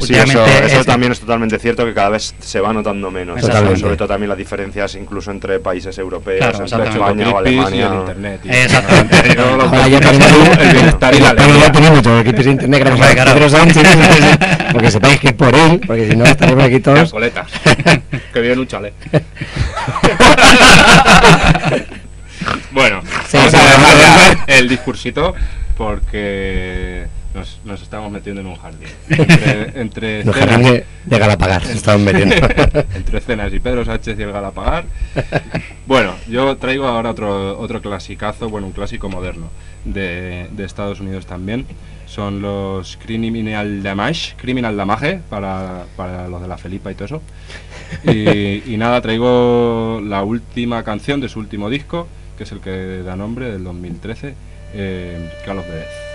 Sí, 0.00 0.14
eso, 0.14 0.44
eso 0.46 0.80
es- 0.80 0.86
también 0.86 1.12
es 1.12 1.20
totalmente 1.20 1.58
cierto 1.58 1.84
que 1.84 1.94
cada 1.94 2.10
vez 2.10 2.34
se 2.40 2.60
va 2.60 2.72
notando 2.72 3.10
menos. 3.10 3.40
Sobre 3.40 3.96
todo 3.96 4.08
también 4.08 4.28
las 4.28 4.38
diferencias 4.38 4.94
incluso 4.94 5.30
entre 5.30 5.58
países 5.60 5.96
europeos, 5.98 6.38
Claro, 6.40 6.64
entre. 6.64 6.88
España 6.90 7.28
o 7.30 7.42
Creepys 7.42 7.52
y 7.54 7.58
Alemania. 7.60 7.86
el 7.86 7.94
internet. 7.94 8.40
y- 8.44 8.48
Exactamente. 8.50 9.34
Todo 9.34 9.56
lo 9.56 9.62
Ahora 9.64 9.84
que- 9.84 9.90
ya 9.90 10.00
tenemos 10.00 10.58
el 10.58 10.72
bienestar 10.72 11.14
y 11.14 11.18
la 11.20 11.28
España 11.28 11.46
ya 11.46 11.52
alegría. 11.52 11.72
tenemos 11.72 12.02
todo 12.02 12.14
el 12.14 12.20
equipo 12.20 12.42
de 12.42 12.50
internet 12.50 12.80
gracias 12.80 13.00
Hombre, 13.08 13.20
a 13.20 13.24
claro. 13.24 13.38
Pedro 13.38 13.50
Sánchez, 13.50 13.88
porque 14.72 14.90
sepáis 14.90 15.20
que 15.20 15.28
es 15.28 15.34
por 15.34 15.54
él, 15.54 15.80
porque 15.86 16.08
si 16.10 16.16
no 16.16 16.24
estaríamos 16.24 16.64
aquí 16.64 16.74
Las 16.74 16.82
todos. 16.82 17.10
coletas. 17.10 17.46
que 18.32 18.40
vive 18.40 18.52
en 18.54 18.58
un 18.60 18.66
chalet. 18.66 18.94
bueno, 22.72 23.02
Sí, 23.28 23.36
vamos 23.36 23.54
a 23.54 23.58
dejar 23.58 24.38
el 24.46 24.68
discursito 24.68 25.34
porque 25.76 27.06
nos, 27.34 27.60
nos 27.64 27.80
estamos 27.82 28.10
metiendo 28.10 28.40
en 28.40 28.46
un 28.48 28.56
jardín. 28.56 28.88
Entre, 29.08 29.80
entre 29.80 30.24
Los 30.24 30.34
cenas- 30.36 30.48
jardines 30.50 30.72
de, 30.72 30.84
de 31.04 31.18
Galapagar 31.18 31.64
se 31.64 31.72
estaban 31.74 32.04
metiendo. 32.04 32.34
entre 32.94 33.20
cenas 33.20 33.52
y 33.52 33.60
Pedro 33.60 33.84
Sánchez 33.84 34.18
y 34.18 34.22
el 34.22 34.32
Galapagar. 34.32 34.84
Bueno, 35.86 36.14
yo 36.28 36.56
traigo 36.56 36.86
ahora 36.86 37.10
otro, 37.10 37.58
otro 37.58 37.80
clasicazo, 37.80 38.48
bueno, 38.48 38.66
un 38.66 38.72
clásico 38.72 39.08
moderno 39.08 39.48
de, 39.84 40.48
de 40.50 40.64
Estados 40.64 41.00
Unidos 41.00 41.26
también. 41.26 41.66
Son 42.06 42.42
los 42.42 42.96
Criminal 42.96 43.84
Damage, 43.84 44.34
Criminal 44.36 44.76
Damage 44.76 45.20
para, 45.30 45.84
para 45.96 46.26
los 46.26 46.42
de 46.42 46.48
la 46.48 46.58
Felipa 46.58 46.90
y 46.90 46.94
todo 46.96 47.04
eso. 47.04 47.22
Y, 48.04 48.72
y 48.74 48.76
nada, 48.76 49.00
traigo 49.00 50.00
la 50.04 50.24
última 50.24 50.82
canción 50.82 51.20
de 51.20 51.28
su 51.28 51.38
último 51.38 51.70
disco, 51.70 52.08
que 52.36 52.42
es 52.42 52.50
el 52.52 52.58
que 52.60 53.02
da 53.04 53.14
nombre, 53.14 53.52
del 53.52 53.62
2013, 53.62 54.34
eh, 54.74 55.30
Call 55.46 55.58
of 55.58 55.66
the 55.66 55.72
Death. 55.72 56.09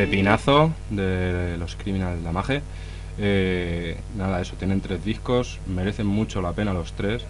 Pepinazo 0.00 0.72
de 0.88 1.56
los 1.58 1.76
Criminal 1.76 2.22
Damage. 2.22 2.62
Eh, 3.18 3.96
nada, 4.16 4.40
eso, 4.40 4.54
tienen 4.56 4.80
tres 4.80 5.04
discos, 5.04 5.58
merecen 5.66 6.06
mucho 6.06 6.40
la 6.40 6.52
pena 6.52 6.72
los 6.72 6.94
tres. 6.94 7.22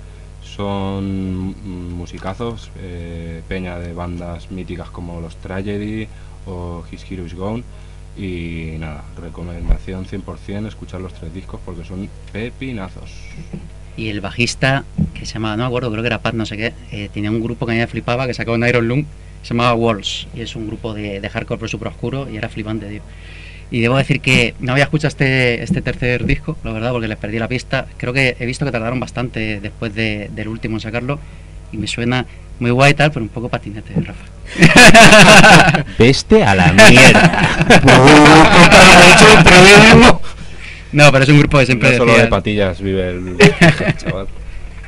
Son 0.45 1.55
musicazos, 1.97 2.71
eh, 2.79 3.43
peña 3.49 3.79
de 3.79 3.93
bandas 3.93 4.51
míticas 4.51 4.89
como 4.91 5.21
los 5.21 5.37
Tragedy 5.37 6.07
o 6.47 6.85
His 6.91 7.05
Hero 7.11 7.27
Is 7.27 7.35
Gone. 7.35 7.65
Y 8.17 8.77
nada, 8.79 9.05
recomendación 9.21 10.07
100% 10.07 10.69
escuchar 10.69 11.01
los 11.01 11.13
tres 11.15 11.35
discos 11.35 11.61
porque 11.65 11.85
son 11.85 12.09
pepinazos. 12.33 13.11
Y 13.97 14.09
el 14.09 14.21
bajista, 14.21 14.85
que 15.15 15.27
se 15.27 15.35
llamaba, 15.35 15.57
no 15.57 15.65
me 15.65 15.67
acuerdo, 15.67 15.91
creo 15.91 16.03
que 16.03 16.07
era 16.07 16.23
Pat, 16.23 16.35
no 16.35 16.47
sé 16.47 16.57
qué, 16.57 16.73
eh, 16.93 17.11
tenía 17.13 17.31
un 17.31 17.43
grupo 17.43 17.67
que 17.67 17.73
a 17.73 17.75
mí 17.75 17.87
flipaba, 17.87 18.27
que 18.27 18.35
sacaba 18.35 18.57
un 18.57 18.67
Iron 18.67 18.87
Lung, 18.87 19.05
se 19.43 19.49
llamaba 19.55 19.75
Walls, 19.75 20.29
y 20.35 20.41
es 20.43 20.55
un 20.57 20.67
grupo 20.67 20.93
de, 20.95 21.21
de 21.21 21.29
hardcore 21.29 21.59
pero 21.59 21.69
super 21.69 21.89
oscuro, 21.89 22.29
y 22.31 22.37
era 22.37 22.49
flipante, 22.49 22.87
tío. 22.87 23.03
Y 23.73 23.81
debo 23.81 23.97
decir 23.97 24.21
que 24.21 24.55
no 24.59 24.73
había 24.73 24.85
escuchado 24.85 25.09
este, 25.09 25.63
este 25.63 25.81
tercer 25.81 26.25
disco, 26.27 26.57
la 26.65 26.73
verdad, 26.73 26.91
porque 26.91 27.07
les 27.07 27.17
perdí 27.19 27.39
la 27.39 27.47
pista. 27.49 27.87
Creo 27.99 28.13
que 28.13 28.37
he 28.41 28.45
visto 28.47 28.65
que 28.65 28.73
tardaron 28.73 28.99
bastante 28.99 29.61
después 29.61 29.95
de- 29.95 30.29
del 30.35 30.49
último 30.49 30.77
en 30.77 30.81
sacarlo, 30.81 31.21
y 31.73 31.77
me 31.77 31.87
suena 31.87 32.27
muy 32.59 32.73
guay 32.73 32.91
y 32.91 32.95
tal, 32.95 33.13
pero 33.13 33.23
un 33.23 33.29
poco 33.29 33.49
patinete, 33.49 33.95
Rafa. 33.95 34.25
Veste 35.99 36.43
a 36.43 36.55
la 36.57 36.73
mierda. 36.73 37.49
No, 40.93 41.13
pero 41.13 41.23
es 41.23 41.31
un 41.31 41.39
grupo 41.39 41.59
que 41.59 41.67
siempre 41.67 41.91
No 41.93 41.97
solo 41.99 42.13
de 42.13 42.19
decían- 42.19 42.31
patillas 42.31 42.81
vive 42.81 43.11
el 43.11 43.37
chaval. 43.97 44.27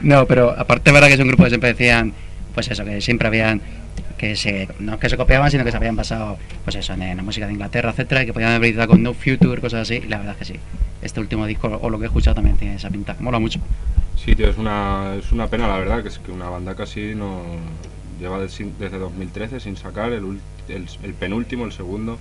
No, 0.01 0.27
pero 0.27 0.51
aparte 0.59 0.91
es 0.91 0.95
verdad 0.95 1.07
que 1.07 1.15
es 1.15 1.21
un 1.21 1.29
grupo 1.29 1.45
que 1.45 1.51
siempre 1.51 1.73
decían, 1.75 2.13
pues 2.55 2.69
eso, 2.69 2.85
que 2.85 3.01
siempre 3.01 3.29
habían, 3.29 3.61
que 4.23 4.37
se, 4.37 4.69
no 4.79 5.01
que 5.01 5.09
se 5.09 5.17
copiaban, 5.17 5.51
sino 5.51 5.65
que 5.65 5.73
se 5.73 5.77
habían 5.77 5.97
basado, 5.97 6.39
pues 6.63 6.77
eso, 6.77 6.93
en, 6.93 7.17
la 7.17 7.25
música 7.25 7.49
de 7.49 7.55
Inglaterra, 7.55 7.91
etcétera, 7.91 8.23
y 8.23 8.27
que 8.27 8.33
podían 8.33 8.53
haber 8.53 8.69
editado 8.69 8.87
con 8.91 9.03
No 9.03 9.15
Future, 9.15 9.61
cosas 9.61 9.81
así, 9.81 9.97
y 9.97 10.07
la 10.09 10.19
verdad 10.19 10.37
es 10.39 10.47
que 10.47 10.55
sí. 10.55 10.61
Este 11.03 11.19
último 11.19 11.45
disco, 11.45 11.67
o 11.83 11.91
lo 11.91 11.99
que 11.99 12.05
he 12.05 12.07
escuchado, 12.07 12.37
también 12.37 12.57
tiene 12.57 12.77
esa 12.77 12.89
pinta. 12.89 13.17
Mola 13.19 13.41
mucho. 13.41 13.59
Sí, 14.15 14.37
tío, 14.37 14.49
es 14.49 14.59
una, 14.59 15.17
es 15.19 15.33
una 15.33 15.49
pena 15.49 15.67
la 15.67 15.77
verdad, 15.77 16.03
que 16.05 16.09
es 16.09 16.21
que 16.21 16.31
una 16.31 16.49
banda 16.49 16.77
casi 16.77 17.17
no 17.17 17.43
lleva 18.21 18.39
des- 18.39 18.63
desde 18.79 18.97
2013 18.97 19.59
sin 19.59 19.77
sacar 19.77 20.13
el, 20.13 20.39
el, 20.69 20.87
el 21.03 21.15
penúltimo, 21.15 21.65
el 21.65 21.73
segundo, 21.73 22.17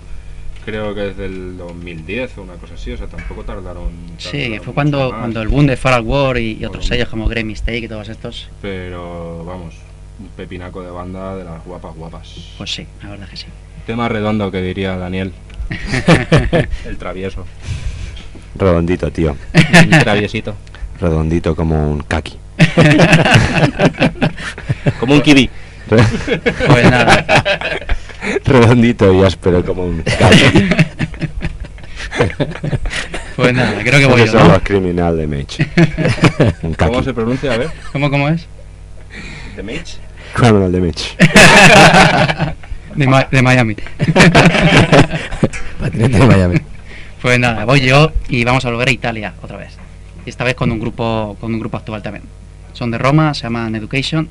creo 0.64 0.96
que 0.96 1.02
desde 1.02 1.26
el 1.26 1.56
2010 1.56 2.38
o 2.38 2.42
una 2.42 2.54
cosa 2.54 2.74
así, 2.74 2.90
o 2.90 2.96
sea, 2.96 3.06
tampoco 3.06 3.44
tardaron. 3.44 3.92
Sí, 4.18 4.58
fue 4.60 4.74
cuando, 4.74 5.10
más, 5.10 5.20
cuando 5.20 5.40
el 5.40 5.46
boom 5.46 5.68
de 5.68 5.76
Faral 5.76 6.02
War 6.02 6.36
y, 6.38 6.58
y 6.60 6.64
otros 6.64 6.84
sellos 6.84 7.08
como 7.08 7.28
Grey 7.28 7.44
Mistake 7.44 7.84
y 7.84 7.88
todos 7.88 8.08
estos, 8.08 8.50
Pero 8.60 9.44
vamos, 9.44 9.76
un 10.18 10.28
pepinaco 10.36 10.82
de 10.82 10.90
banda 10.90 11.36
de 11.36 11.44
las 11.44 11.64
guapas 11.64 11.94
guapas. 11.94 12.34
pues 12.58 12.70
sí, 12.74 12.86
la 13.02 13.10
verdad 13.10 13.28
que 13.28 13.36
sí. 13.36 13.46
Tema 13.86 14.08
redondo 14.08 14.50
que 14.50 14.60
diría 14.62 14.96
Daniel. 14.96 15.32
el 16.84 16.96
travieso. 16.98 17.46
Redondito, 18.54 19.10
tío. 19.10 19.36
El 19.52 19.90
traviesito. 20.00 20.54
Redondito 21.00 21.56
como 21.56 21.90
un 21.90 22.02
kaki. 22.02 22.38
Como 25.00 25.14
un 25.14 25.20
kiwi. 25.20 25.48
Pues 25.88 26.90
nada. 26.90 27.24
Redondito 28.44 29.12
y 29.12 29.24
áspero 29.24 29.64
como 29.64 29.84
un 29.84 30.02
kaki. 30.02 30.68
Pues 33.36 33.54
nada, 33.54 33.82
creo 33.82 33.98
que 33.98 34.06
voy 34.06 34.22
Esos 34.22 34.42
yo, 34.42 34.48
¿no? 34.48 34.60
criminal 34.60 35.16
de 35.16 35.26
Mage. 35.26 35.66
un. 36.62 36.74
¿Cómo 36.74 37.02
se 37.02 37.14
pronuncia? 37.14 37.52
A 37.52 37.56
ver. 37.56 37.70
¿Cómo, 37.92 38.10
cómo 38.10 38.28
es? 38.28 38.46
¿The 39.56 39.62
Mage? 39.62 39.96
Criminal 40.34 40.72
de 40.72 40.80
Mage. 40.80 41.16
De, 42.94 43.06
Ma- 43.06 43.26
de 43.30 43.40
Miami. 43.40 43.74
Patinete 45.80 46.18
de 46.18 46.26
Miami. 46.26 46.56
Pues 47.22 47.38
nada, 47.38 47.64
voy 47.64 47.80
yo 47.80 48.12
y 48.28 48.44
vamos 48.44 48.64
a 48.66 48.70
volver 48.70 48.88
a 48.88 48.92
Italia 48.92 49.32
otra 49.42 49.56
vez. 49.56 49.78
Y 50.26 50.30
esta 50.30 50.44
vez 50.44 50.54
con 50.54 50.70
un 50.70 50.78
grupo 50.78 51.36
con 51.40 51.54
un 51.54 51.58
grupo 51.60 51.78
actual 51.78 52.02
también. 52.02 52.24
Son 52.74 52.90
de 52.90 52.98
Roma, 52.98 53.32
se 53.32 53.44
llaman 53.44 53.74
Education 53.74 54.28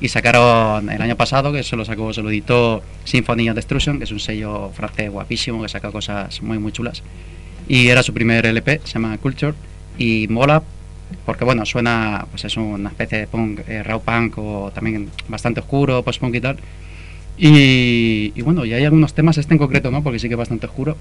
y 0.00 0.08
sacaron 0.08 0.88
el 0.90 1.02
año 1.02 1.16
pasado, 1.16 1.52
que 1.52 1.64
se 1.64 1.74
lo 1.74 1.84
sacó, 1.84 2.12
se 2.12 2.22
lo 2.22 2.30
editó 2.30 2.82
Symphony 3.04 3.48
of 3.50 3.56
Destruction, 3.56 3.98
que 3.98 4.04
es 4.04 4.12
un 4.12 4.20
sello 4.20 4.70
francés 4.74 5.10
guapísimo 5.10 5.60
que 5.60 5.68
saca 5.68 5.90
cosas 5.90 6.40
muy 6.42 6.58
muy 6.58 6.70
chulas. 6.70 7.02
Y 7.66 7.88
era 7.88 8.04
su 8.04 8.14
primer 8.14 8.46
LP, 8.46 8.80
se 8.84 8.92
llama 8.94 9.18
Culture 9.18 9.54
y 9.98 10.28
mola 10.28 10.62
porque 11.26 11.44
bueno, 11.44 11.64
suena 11.66 12.26
pues 12.30 12.44
es 12.44 12.56
una 12.56 12.88
especie 12.90 13.18
de 13.18 13.26
punk, 13.26 13.60
eh, 13.68 13.82
raw 13.82 14.00
punk 14.00 14.38
o 14.38 14.70
también 14.74 15.10
bastante 15.28 15.60
oscuro, 15.60 16.02
post 16.02 16.20
punk 16.20 16.34
y 16.36 16.40
tal. 16.40 16.58
Y, 17.40 18.40
bueno, 18.42 18.64
y 18.64 18.72
hay 18.72 18.84
algunos 18.84 19.14
temas, 19.14 19.38
este 19.38 19.54
en 19.54 19.58
concreto 19.58 19.90
no, 19.90 20.02
porque 20.02 20.18
sí 20.18 20.26
que 20.28 20.34
es 20.34 20.38
bastante 20.38 20.66
oscuro, 20.66 20.96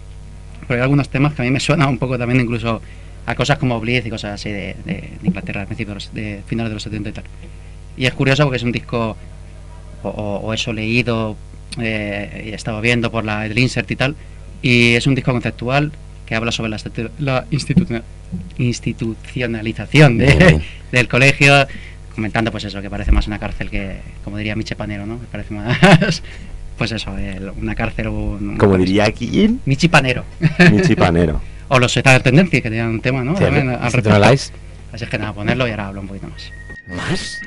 pero 0.68 0.80
hay 0.80 0.84
algunos 0.84 1.10
temas 1.10 1.34
que 1.34 1.42
a 1.42 1.46
mí 1.46 1.52
me 1.52 1.60
suenan 1.60 1.90
un 1.90 1.98
poco 1.98 2.18
también 2.18 2.40
incluso 2.42 2.82
a 3.26 3.36
cosas 3.36 3.58
como 3.58 3.80
Blitz 3.80 4.06
y 4.06 4.10
cosas 4.10 4.34
así 4.36 4.50
de, 4.50 4.76
de- 4.86 4.94
de 5.20 5.20
Inglaterra, 5.24 5.62
al 5.62 5.68
principio 5.68 5.96
de, 6.14 6.42
finales 6.46 6.70
de 6.70 6.74
los 6.76 6.84
70 6.84 7.10
y 7.10 7.12
tal. 7.14 7.24
Y 7.98 8.06
es 8.06 8.14
curioso 8.14 8.44
porque 8.44 8.58
es 8.58 8.64
un 8.64 8.72
disco, 8.72 9.18
o, 10.04 10.54
eso 10.54 10.72
leído, 10.74 11.36
eh, 11.80 12.44
y 12.46 12.50
he 12.50 12.56
estado 12.56 12.80
viendo 12.82 13.12
por 13.12 13.26
la, 13.26 13.46
el 13.48 13.58
insert 13.58 13.90
y 13.90 13.96
tal, 13.96 14.16
y 14.62 14.94
es 14.94 15.08
un 15.08 15.16
disco 15.16 15.32
conceptual 15.32 15.92
que 16.28 16.36
habla 16.36 16.52
sobre 16.52 16.70
la, 16.70 16.78
estatu- 16.78 17.10
la 17.20 17.46
institu- 17.52 18.02
institucionalización 18.58 20.18
de- 20.18 20.62
del 20.92 21.08
colegio, 21.08 21.68
comentando 22.14 22.52
pues 22.52 22.64
eso, 22.66 22.82
que 22.82 22.90
parece 22.90 23.12
más 23.12 23.28
una 23.28 23.40
cárcel 23.40 23.70
que, 23.70 23.98
como 24.24 24.38
diría 24.38 24.56
Miche 24.56 24.76
Panero, 24.76 25.06
¿no? 25.06 25.20
Que 25.20 25.26
parece 25.28 25.54
más, 25.54 26.22
pues 26.78 26.92
eso, 26.92 27.16
una 27.60 27.76
cárcel 27.76 28.08
un... 28.10 28.58
Como 28.58 28.78
diría 28.78 29.06
aquí, 29.06 29.58
Michi 29.66 29.88
Panero. 29.88 30.26
Michi 30.72 30.96
Panero. 30.96 31.42
o 31.70 31.80
los 31.80 31.96
Eternal 31.96 32.22
Tendencies, 32.24 32.62
que 32.62 32.70
tenían 32.70 32.90
un 32.90 33.02
tema, 33.02 33.24
¿no? 33.24 33.36
Sí, 33.38 33.44
También 33.44 33.70
al 33.70 33.92
respecto. 33.92 34.14
Así 34.94 35.04
es 35.04 35.10
que 35.10 35.18
nada, 35.18 35.34
ponerlo 35.34 35.68
y 35.68 35.72
ahora 35.72 35.88
hablo 35.88 36.02
un 36.02 36.08
poquito 36.08 36.28
más. 36.28 36.52
¿Más? 36.88 37.42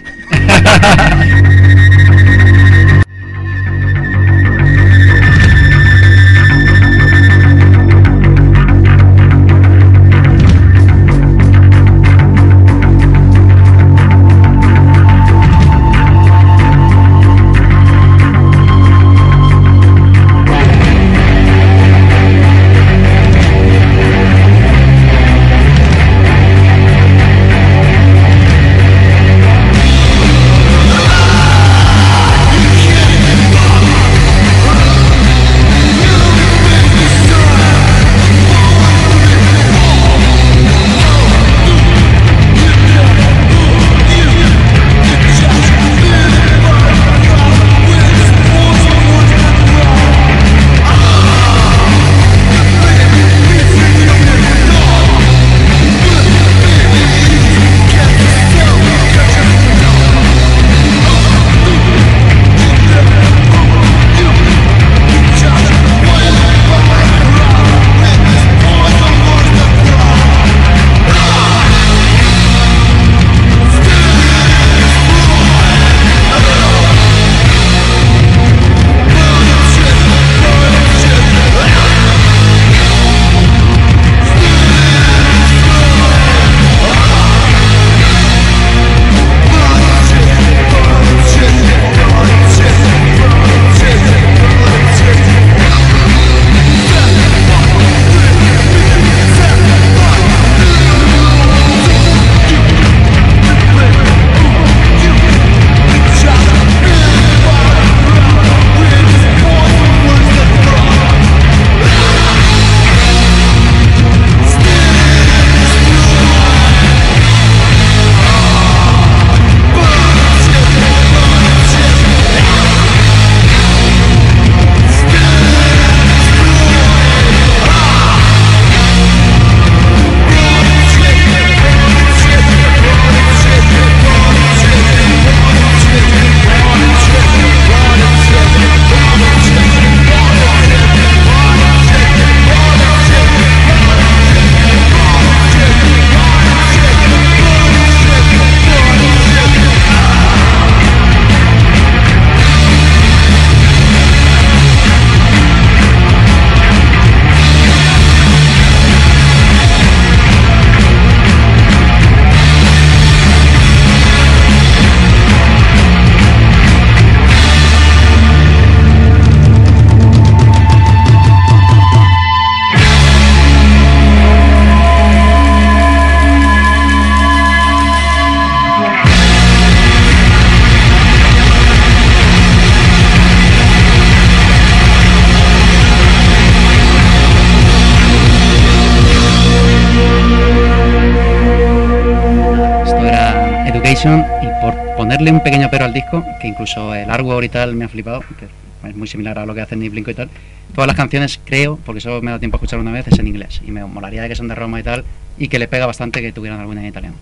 Pequeño 195.51 195.69
pero 195.69 195.85
al 195.87 195.93
disco, 195.93 196.25
que 196.41 196.47
incluso 196.47 196.95
el 196.95 197.11
artwork 197.11 197.45
y 197.45 197.49
tal 197.49 197.75
me 197.75 197.85
ha 197.85 197.89
flipado, 197.89 198.21
que 198.39 198.47
es 198.89 198.97
muy 198.97 199.09
similar 199.09 199.37
a 199.41 199.47
lo 199.47 199.53
que 199.55 199.61
hacen 199.61 199.81
Ni 199.81 199.89
Blinko 199.89 200.13
y 200.13 200.15
tal. 200.15 200.31
Todas 200.75 200.87
las 200.87 200.97
canciones, 200.97 201.41
creo, 201.45 201.77
porque 201.85 201.99
eso 201.99 202.21
me 202.23 202.31
dado 202.31 202.39
tiempo 202.39 202.57
a 202.57 202.59
escuchar 202.59 202.79
una 202.79 202.93
vez, 202.93 203.09
es 203.09 203.19
en 203.19 203.27
inglés. 203.27 203.61
Y 203.67 203.73
me 203.73 203.85
molaría 203.85 204.23
de 204.23 204.29
que 204.29 204.37
son 204.37 204.47
de 204.47 204.55
Roma 204.55 204.79
y 204.79 204.85
tal, 204.85 205.05
y 205.39 205.49
que 205.49 205.59
le 205.59 205.67
pega 205.67 205.87
bastante 205.87 206.23
que 206.23 206.31
tuvieran 206.33 206.61
alguna 206.61 206.83
en 206.83 206.87
italiano. 206.87 207.17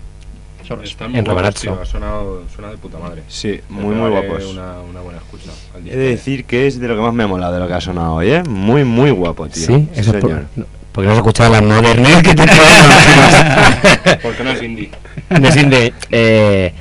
Solo 0.67 0.83
eso. 0.83 0.91
Están 0.91 1.09
muy 1.09 1.19
En 1.19 1.25
guapos, 1.25 1.55
tío, 1.55 1.79
ha 1.81 1.85
sonado, 1.85 2.43
suena 2.53 2.69
de 2.69 2.77
puta 2.77 2.99
madre. 2.99 3.23
Sí, 3.27 3.59
muy, 3.69 3.95
muy 3.95 4.11
guapos. 4.11 4.45
Una, 4.45 4.79
una 4.81 5.01
buena 5.01 5.17
escucha. 5.17 5.49
al 5.75 5.87
He 5.87 5.95
de 5.95 6.09
decir 6.09 6.45
que 6.45 6.67
es 6.67 6.79
de 6.79 6.87
lo 6.87 6.95
que 6.95 7.01
más 7.01 7.13
me 7.15 7.23
ha 7.23 7.27
molado 7.27 7.53
de 7.53 7.59
lo 7.59 7.67
que 7.67 7.73
ha 7.73 7.81
sonado 7.81 8.13
hoy, 8.13 8.29
¿eh? 8.29 8.43
Muy, 8.47 8.83
muy 8.83 9.09
guapo, 9.09 9.47
tío. 9.47 9.65
Sí, 9.65 9.89
eso 9.95 10.11
es 10.15 10.21
por- 10.21 10.21
señor. 10.29 10.45
no, 10.55 10.65
porque 10.91 11.07
no 11.07 11.13
has 11.13 11.17
escuchado 11.17 11.51
las 11.51 11.63
modernas 11.63 12.21
que 12.21 12.35
te. 12.35 12.43
Porque 14.21 14.43
no 14.43 14.51
es 14.51 14.61
indie. 14.61 14.89
No 15.29 15.47
es 15.47 15.55
indie. 15.55 15.93
Eh, 16.11 16.73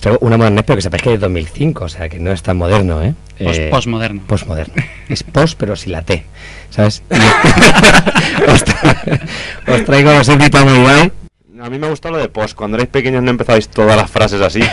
os 0.00 0.02
traigo 0.02 0.18
una 0.24 0.38
moderna, 0.38 0.62
pero 0.62 0.76
que 0.76 0.82
sepáis 0.82 1.02
que 1.02 1.12
es 1.12 1.20
de 1.20 1.26
2005, 1.28 1.84
o 1.84 1.88
sea 1.90 2.08
que 2.08 2.18
no 2.18 2.32
es 2.32 2.42
tan 2.42 2.56
moderno, 2.56 3.02
¿eh? 3.02 3.12
Post- 3.38 3.58
Eh, 3.60 3.68
postmoderno. 3.70 4.22
Postmoderno. 4.26 4.74
Es 5.10 5.22
post, 5.22 5.58
pero 5.60 5.76
sin 5.76 5.92
la 5.92 6.00
T, 6.00 6.24
¿sabes? 6.70 7.02
Os, 8.48 8.64
tra- 8.64 9.20
os 9.68 9.84
traigo 9.84 10.10
los 10.12 10.26
Everytime 10.28 10.64
muy 10.64 10.78
guay. 10.80 11.12
A 11.60 11.68
mí 11.68 11.78
me 11.78 11.86
ha 11.86 11.90
gustado 11.90 12.14
lo 12.16 12.20
de 12.22 12.28
post. 12.30 12.54
Cuando 12.54 12.78
erais 12.78 12.88
pequeños 12.88 13.22
no 13.22 13.30
empezabais 13.30 13.68
todas 13.68 13.94
las 13.94 14.10
frases 14.10 14.40
así. 14.40 14.60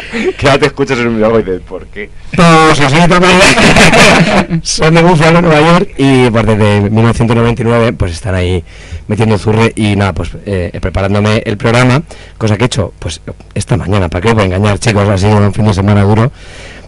ahora 0.42 0.58
te 0.58 0.66
escuchas 0.66 0.98
en 0.98 1.08
un 1.08 1.16
video 1.16 1.38
y 1.38 1.42
dices, 1.42 1.60
¿por 1.60 1.86
qué? 1.86 2.10
Todos 2.34 2.78
los 2.78 2.92
muy 2.92 3.06
guay 3.06 4.60
son 4.62 4.94
de 4.94 5.02
Buffalo, 5.02 5.42
Nueva 5.42 5.60
York, 5.60 5.90
y 5.98 6.30
pues 6.30 6.46
desde 6.46 6.80
1999 6.90 7.92
pues 7.94 8.12
están 8.12 8.34
ahí 8.34 8.64
metiendo 9.08 9.38
zurre 9.38 9.72
y 9.76 9.96
nada, 9.96 10.12
pues 10.12 10.30
eh, 10.46 10.78
preparándome 10.80 11.42
el 11.44 11.56
programa, 11.56 12.02
cosa 12.38 12.56
que 12.56 12.64
he 12.64 12.66
hecho 12.66 12.92
pues 12.98 13.20
esta 13.54 13.76
mañana, 13.76 14.08
¿para 14.08 14.22
qué 14.22 14.28
os 14.28 14.34
voy 14.34 14.42
a 14.42 14.46
engañar 14.46 14.78
chicos? 14.78 15.08
Ha 15.08 15.18
sido 15.18 15.36
un 15.36 15.52
fin 15.52 15.66
de 15.66 15.74
semana 15.74 16.02
duro. 16.02 16.32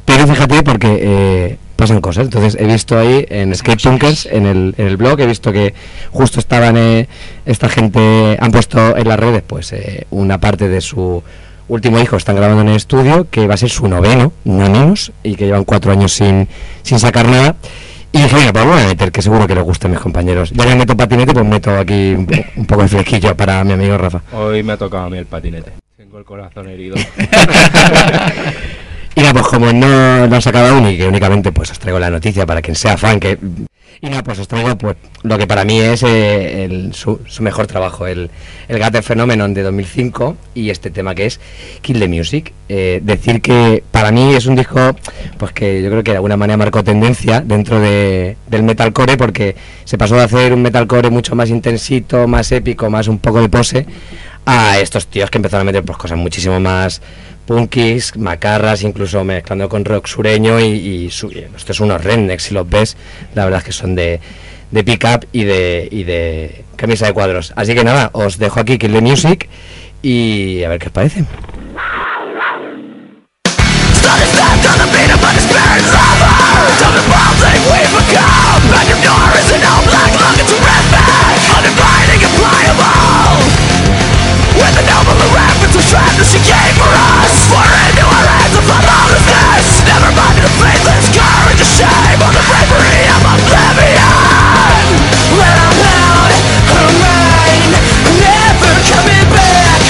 Pero 0.04 0.26
fíjate 0.26 0.62
porque 0.62 0.98
eh, 1.00 1.58
pasan 1.76 2.00
cosas. 2.00 2.24
Entonces 2.24 2.56
he 2.60 2.66
visto 2.66 2.98
ahí 2.98 3.26
en 3.28 3.54
Skate 3.54 3.82
Punkers, 3.82 4.26
en 4.26 4.46
el, 4.46 4.74
en 4.76 4.86
el 4.86 4.96
blog, 4.96 5.20
he 5.20 5.26
visto 5.26 5.52
que 5.52 5.74
justo 6.10 6.40
estaban 6.40 6.76
eh, 6.76 7.08
esta 7.46 7.68
gente, 7.68 8.36
han 8.40 8.52
puesto 8.52 8.96
en 8.96 9.08
las 9.08 9.18
redes 9.18 9.42
pues 9.46 9.72
eh, 9.72 10.06
una 10.10 10.38
parte 10.38 10.68
de 10.68 10.80
su 10.80 11.22
último 11.68 11.98
hijo, 11.98 12.16
están 12.16 12.36
grabando 12.36 12.62
en 12.62 12.68
el 12.68 12.76
estudio, 12.76 13.28
que 13.30 13.46
va 13.46 13.54
a 13.54 13.56
ser 13.56 13.70
su 13.70 13.88
noveno, 13.88 14.32
no 14.44 14.68
menos, 14.68 15.12
y 15.22 15.36
que 15.36 15.46
llevan 15.46 15.64
cuatro 15.64 15.92
años 15.92 16.12
sin, 16.12 16.48
sin 16.82 16.98
sacar 16.98 17.28
nada. 17.28 17.56
Y 18.12 18.22
dije, 18.22 18.36
venga, 18.36 18.52
pues 18.52 18.64
voy 18.64 18.80
a 18.80 18.86
meter, 18.86 19.10
que 19.10 19.22
seguro 19.22 19.46
que 19.46 19.54
les 19.54 19.64
guste 19.64 19.88
a 19.88 19.90
mis 19.90 19.98
compañeros. 19.98 20.50
Ya 20.52 20.64
que 20.64 20.76
meto 20.76 20.96
patinete, 20.96 21.32
pues 21.32 21.44
meto 21.44 21.76
aquí 21.76 22.14
un 22.14 22.66
poco 22.66 22.82
de 22.82 22.88
flequillo 22.88 23.36
para 23.36 23.64
mi 23.64 23.72
amigo 23.72 23.98
Rafa. 23.98 24.22
Hoy 24.32 24.62
me 24.62 24.74
ha 24.74 24.76
tocado 24.76 25.06
a 25.06 25.10
mí 25.10 25.18
el 25.18 25.26
patinete. 25.26 25.72
Tengo 25.96 26.18
el 26.18 26.24
corazón 26.24 26.68
herido. 26.68 26.94
Y 29.16 29.20
nada, 29.20 29.32
pues 29.32 29.46
como 29.46 29.72
no 29.72 30.26
lo 30.26 30.34
han 30.34 30.42
sacado 30.42 30.74
aún 30.74 30.88
y 30.88 30.96
que 30.96 31.06
únicamente 31.06 31.52
pues 31.52 31.70
os 31.70 31.78
traigo 31.78 31.98
la 31.98 32.10
noticia 32.10 32.46
para 32.46 32.60
quien 32.62 32.74
sea 32.74 32.96
fan, 32.96 33.20
que... 33.20 33.38
Y 34.00 34.08
nada, 34.10 34.22
pues 34.24 34.38
os 34.40 34.48
traigo 34.48 34.76
pues 34.76 34.96
lo 35.22 35.38
que 35.38 35.46
para 35.46 35.64
mí 35.64 35.78
es 35.80 36.02
eh, 36.02 36.64
el- 36.64 36.92
su, 36.92 37.20
su 37.26 37.42
mejor 37.42 37.66
trabajo, 37.68 38.06
el, 38.06 38.28
el 38.68 38.78
Gatter 38.78 39.02
Phenomenon 39.02 39.54
de 39.54 39.62
2005 39.62 40.36
y 40.54 40.68
este 40.70 40.90
tema 40.90 41.14
que 41.14 41.26
es 41.26 41.40
Kill 41.80 42.00
the 42.00 42.08
Music. 42.08 42.52
Eh, 42.68 43.00
decir 43.02 43.40
que 43.40 43.82
para 43.92 44.10
mí 44.10 44.34
es 44.34 44.46
un 44.46 44.56
disco 44.56 44.94
pues 45.38 45.52
que 45.52 45.80
yo 45.80 45.90
creo 45.90 46.02
que 46.02 46.10
de 46.10 46.16
alguna 46.16 46.36
manera 46.36 46.56
marcó 46.56 46.82
tendencia 46.84 47.40
dentro 47.40 47.80
de, 47.80 48.36
del 48.48 48.64
metalcore 48.64 49.16
porque 49.16 49.54
se 49.84 49.96
pasó 49.96 50.16
de 50.16 50.24
hacer 50.24 50.52
un 50.52 50.60
metalcore 50.62 51.08
mucho 51.08 51.34
más 51.36 51.48
intensito, 51.48 52.26
más 52.26 52.50
épico, 52.52 52.90
más 52.90 53.06
un 53.08 53.18
poco 53.20 53.40
de 53.40 53.48
pose 53.48 53.86
a 54.46 54.78
estos 54.78 55.06
tíos 55.06 55.30
que 55.30 55.38
empezaron 55.38 55.62
a 55.62 55.70
meter 55.70 55.84
pues 55.84 55.98
cosas 55.98 56.18
muchísimo 56.18 56.60
más 56.60 57.00
punkis, 57.46 58.16
macarras, 58.16 58.82
incluso 58.82 59.22
mezclando 59.24 59.68
con 59.68 59.84
rock 59.84 60.06
sureño 60.06 60.60
y, 60.60 60.64
y 60.64 61.10
son 61.10 61.30
unos 61.80 62.02
rednecks, 62.02 62.44
si 62.44 62.54
los 62.54 62.68
ves, 62.68 62.96
la 63.34 63.44
verdad 63.44 63.58
es 63.60 63.64
que 63.66 63.72
son 63.72 63.94
de, 63.94 64.20
de 64.70 64.84
pick-up 64.84 65.26
y 65.32 65.44
de, 65.44 65.88
y 65.90 66.04
de 66.04 66.64
camisa 66.76 67.06
de 67.06 67.12
cuadros. 67.12 67.52
Así 67.56 67.74
que 67.74 67.84
nada, 67.84 68.10
os 68.12 68.38
dejo 68.38 68.60
aquí 68.60 68.78
Kill 68.78 68.92
the 68.92 69.00
Music 69.00 69.48
y 70.02 70.64
a 70.64 70.68
ver 70.68 70.78
qué 70.78 70.86
os 70.86 70.92
parece. 70.92 71.24
trap 85.94 86.18
she 86.26 86.42
gave 86.42 86.74
for 86.74 86.90
us. 86.90 87.54
Into 87.54 88.02
our 88.02 88.26
hands 88.26 88.58
Never 89.86 90.10
mind 90.18 90.42
the 90.42 90.50
faithless 90.58 91.06
courage 91.14 91.62
shame 91.62 92.18
Or 92.18 92.32
the 92.34 92.42
bravery 92.50 93.06
of 93.14 93.22
oblivion. 93.22 94.02
Out 95.38 96.34
her 96.74 96.90
mind 96.98 97.72
Never 98.18 98.74
coming 98.90 99.28
back. 99.30 99.82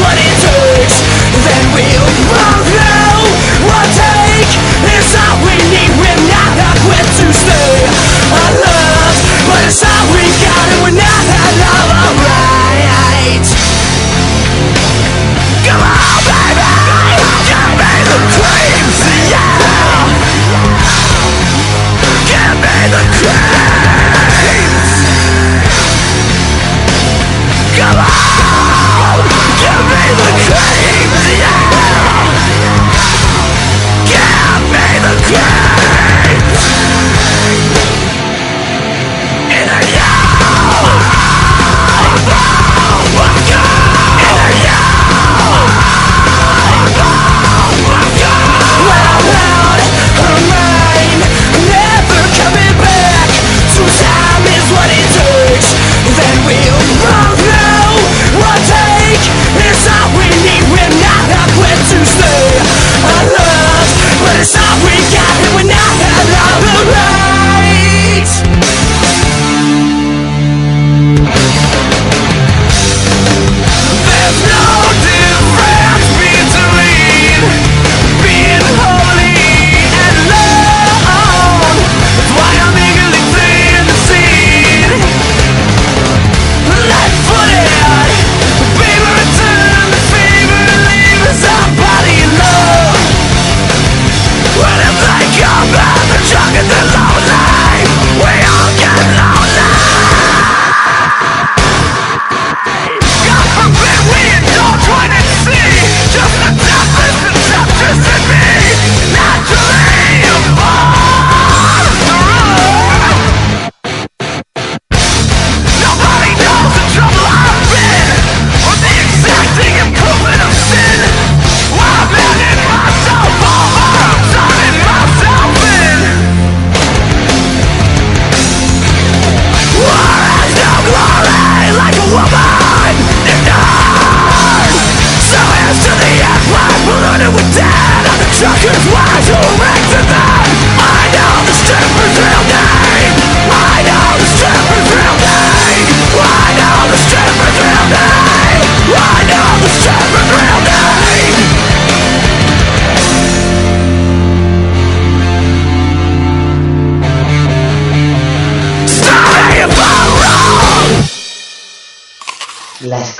What 0.00 0.16
it 0.16 0.36
takes. 0.38 1.02
Then 1.34 1.64
we'll 1.74 2.10
both 2.30 2.70
know 2.70 3.26
What 3.66 3.90
take 3.90 4.54
is 4.86 5.10
all 5.18 5.34
we 5.42 5.58
need. 5.66 5.90
We're 5.98 6.22
not 6.30 6.54
equipped 6.78 7.14
to 7.18 7.26
stay. 7.34 7.90
Alive 8.38 9.18
But 9.50 9.66
it's 9.66 9.82
all 9.82 10.04
we 10.14 10.22
got 10.38 10.66
and 10.70 10.80
we're 10.86 10.94
not 10.94 11.26
alive 11.26 11.79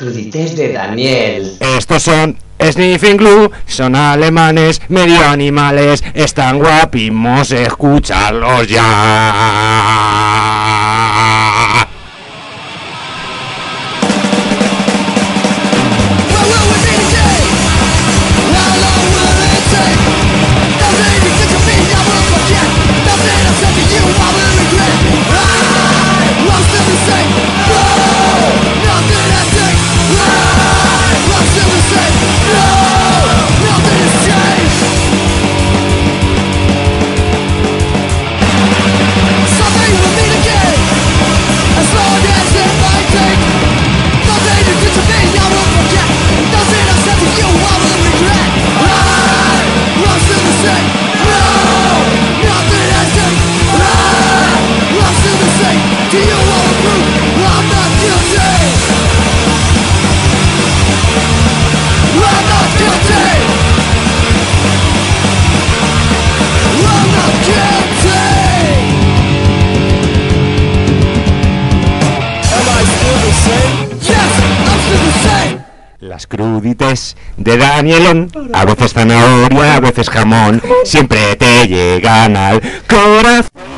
cruditez 0.00 0.56
de 0.56 0.72
Daniel. 0.72 1.56
Estos 1.60 2.04
son 2.04 2.38
Sniffing 2.58 3.18
Glue, 3.18 3.50
son 3.66 3.94
alemanes, 3.94 4.80
medio 4.88 5.28
animales, 5.28 6.02
están 6.14 6.58
guapimos, 6.58 7.52
escucharlos 7.52 8.66
ya. 8.66 10.69
de 77.50 77.56
Danielón. 77.56 78.30
A 78.52 78.64
veces 78.64 78.92
zanahoria, 78.92 79.76
a 79.76 79.80
veces 79.80 80.08
jamón, 80.08 80.62
siempre 80.84 81.36
te 81.36 81.66
llegan 81.66 82.36
al 82.36 82.60
corazón. 82.88 83.69